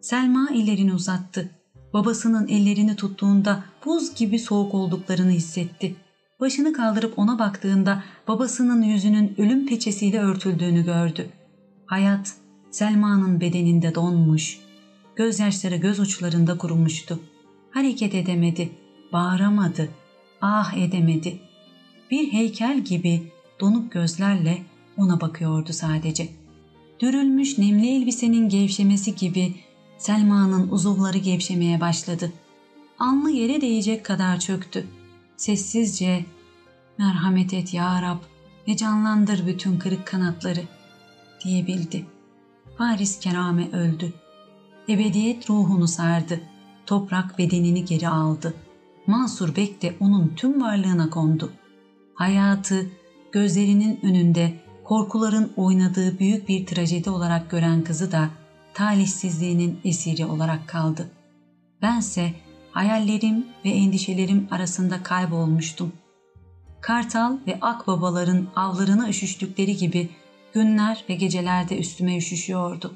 Selma 0.02 0.50
ellerini 0.54 0.94
uzattı. 0.94 1.50
Babasının 1.94 2.48
ellerini 2.48 2.96
tuttuğunda 2.96 3.64
buz 3.86 4.16
gibi 4.16 4.40
soğuk 4.40 4.74
olduklarını 4.74 5.32
hissetti. 5.32 5.96
Başını 6.40 6.74
kaldırıp 6.74 7.20
ona 7.20 7.40
baktığında 7.40 8.04
babasının 8.28 8.82
yüzünün 8.82 9.36
ölüm 9.38 9.68
peçesiyle 9.68 10.20
örtüldüğünü 10.20 10.86
gördü. 10.86 11.30
Hayat 11.86 12.36
Selma'nın 12.72 13.42
bedeninde 13.42 13.96
donmuş. 13.96 14.60
Gözyaşları 15.16 15.76
göz 15.76 16.00
uçlarında 16.00 16.58
kurumuştu. 16.58 17.20
Hareket 17.72 18.16
edemedi, 18.16 18.70
bağıramadı, 19.14 19.90
ah 20.42 20.74
edemedi. 20.74 21.40
Bir 22.12 22.32
heykel 22.34 22.80
gibi 22.80 23.32
donuk 23.60 23.92
gözlerle 23.92 24.58
ona 24.98 25.22
bakıyordu 25.22 25.74
sadece. 25.74 26.30
Dürülmüş 27.00 27.58
nemli 27.58 27.96
elbisenin 27.96 28.50
gevşemesi 28.50 29.16
gibi 29.16 29.56
Selma'nın 29.98 30.70
uzuvları 30.70 31.18
gevşemeye 31.18 31.82
başladı. 31.82 32.32
Anlı 33.00 33.32
yere 33.32 33.62
değecek 33.62 34.06
kadar 34.06 34.40
çöktü. 34.40 34.88
Sessizce 35.38 36.26
merhamet 36.98 37.54
et 37.54 37.74
ya 37.74 38.02
Rab 38.02 38.20
ve 38.68 38.78
canlandır 38.78 39.48
bütün 39.48 39.80
kırık 39.80 40.08
kanatları 40.08 40.62
diyebildi. 41.44 42.06
Paris 42.78 43.20
Kerame 43.20 43.72
öldü. 43.72 44.14
Ebediyet 44.90 45.50
ruhunu 45.50 45.88
sardı. 45.88 46.42
Toprak 46.86 47.38
bedenini 47.38 47.86
geri 47.86 48.08
aldı. 48.08 48.54
Mansur 49.08 49.56
Bek 49.56 49.82
de 49.82 49.96
onun 50.00 50.34
tüm 50.36 50.62
varlığına 50.62 51.10
kondu. 51.10 51.52
Hayatı 52.14 52.90
gözlerinin 53.32 54.00
önünde 54.04 54.54
korkuların 54.88 55.54
oynadığı 55.56 56.20
büyük 56.20 56.50
bir 56.50 56.66
trajedi 56.66 57.10
olarak 57.10 57.52
gören 57.52 57.84
kızı 57.84 58.12
da 58.12 58.30
talihsizliğinin 58.74 59.80
esiri 59.84 60.26
olarak 60.26 60.68
kaldı. 60.68 61.10
Bense 61.82 62.34
hayallerim 62.72 63.46
ve 63.66 63.70
endişelerim 63.70 64.48
arasında 64.52 65.04
kaybolmuştum. 65.04 65.92
Kartal 66.82 67.38
ve 67.48 67.58
akbabaların 67.62 68.48
avlarına 68.56 69.10
üşüştükleri 69.10 69.78
gibi 69.78 70.10
günler 70.54 71.04
ve 71.10 71.16
gecelerde 71.16 71.78
üstüme 71.78 72.18
üşüşüyordu. 72.18 72.94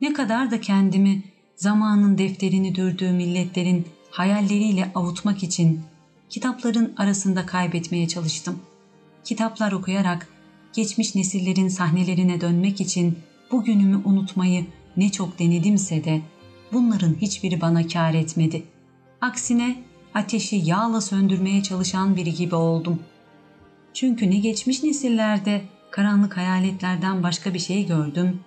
Ne 0.00 0.12
kadar 0.12 0.50
da 0.50 0.60
kendimi 0.60 1.22
zamanın 1.56 2.18
defterini 2.18 2.74
dürdüğü 2.74 3.12
milletlerin 3.12 3.86
hayalleriyle 4.10 4.90
avutmak 4.94 5.42
için 5.42 5.80
kitapların 6.28 6.94
arasında 6.96 7.46
kaybetmeye 7.46 8.08
çalıştım. 8.08 8.58
Kitaplar 9.24 9.72
okuyarak 9.72 10.37
geçmiş 10.72 11.14
nesillerin 11.14 11.68
sahnelerine 11.68 12.40
dönmek 12.40 12.80
için 12.80 13.18
bugünümü 13.50 14.02
unutmayı 14.04 14.66
ne 14.96 15.12
çok 15.12 15.38
denedimse 15.38 16.04
de 16.04 16.20
bunların 16.72 17.14
hiçbiri 17.20 17.60
bana 17.60 17.86
kar 17.86 18.14
etmedi. 18.14 18.62
Aksine 19.20 19.76
ateşi 20.14 20.56
yağla 20.56 21.00
söndürmeye 21.00 21.62
çalışan 21.62 22.16
biri 22.16 22.34
gibi 22.34 22.54
oldum. 22.54 22.98
Çünkü 23.94 24.30
ne 24.30 24.36
geçmiş 24.36 24.82
nesillerde 24.82 25.62
karanlık 25.90 26.36
hayaletlerden 26.36 27.22
başka 27.22 27.54
bir 27.54 27.58
şey 27.58 27.86
gördüm, 27.86 28.40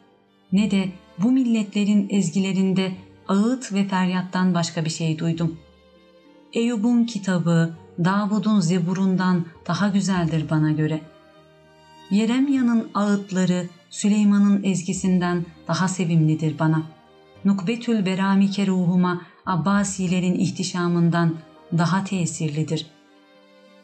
ne 0.51 0.71
de 0.71 0.89
bu 1.17 1.31
milletlerin 1.31 2.07
ezgilerinde 2.09 2.91
ağıt 3.27 3.73
ve 3.73 3.87
feryattan 3.87 4.53
başka 4.53 4.85
bir 4.85 4.89
şey 4.89 5.19
duydum. 5.19 5.57
Eyüp'un 6.53 7.03
kitabı, 7.03 7.75
Davud'un 8.03 8.59
zeburundan 8.59 9.45
daha 9.67 9.87
güzeldir 9.87 10.49
bana 10.49 10.71
göre. 10.71 11.01
Yeremya'nın 12.11 12.89
ağıtları 12.93 13.69
Süleyman'ın 13.89 14.63
ezgisinden 14.63 15.45
daha 15.67 15.87
sevimlidir 15.87 16.59
bana. 16.59 16.83
Nukbetül 17.45 18.05
Beramike 18.05 18.67
ruhuma 18.67 19.21
Abbasilerin 19.45 20.39
ihtişamından 20.39 21.35
daha 21.77 22.03
tesirlidir. 22.03 22.85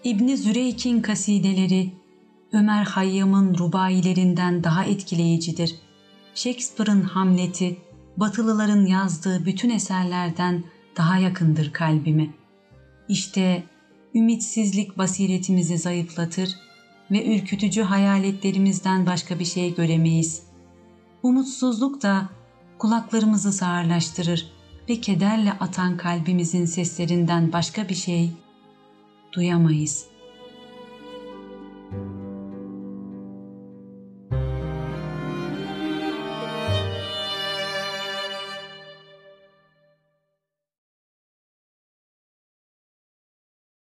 İbni 0.03 0.37
Züreyk'in 0.37 1.01
kasideleri 1.01 1.91
Ömer 2.53 2.83
Hayyam'ın 2.83 3.57
rubailerinden 3.57 4.63
daha 4.63 4.83
etkileyicidir. 4.83 5.75
Shakespeare'ın 6.35 7.01
Hamlet'i 7.01 7.77
Batılıların 8.17 8.85
yazdığı 8.85 9.45
bütün 9.45 9.69
eserlerden 9.69 10.63
daha 10.97 11.17
yakındır 11.17 11.73
kalbime. 11.73 12.29
İşte 13.09 13.63
ümitsizlik 14.15 14.97
basiretimizi 14.97 15.77
zayıflatır 15.77 16.66
ve 17.11 17.35
ürkütücü 17.35 17.81
hayaletlerimizden 17.81 19.05
başka 19.05 19.39
bir 19.39 19.45
şey 19.45 19.75
göremeyiz. 19.75 20.43
Umutsuzluk 21.23 22.01
da 22.01 22.29
kulaklarımızı 22.77 23.53
sağırlaştırır 23.53 24.51
ve 24.89 25.01
kederle 25.01 25.51
atan 25.51 25.97
kalbimizin 25.97 26.65
seslerinden 26.65 27.53
başka 27.53 27.89
bir 27.89 27.95
şey 27.95 28.31
duyamayız.'' 29.33 30.16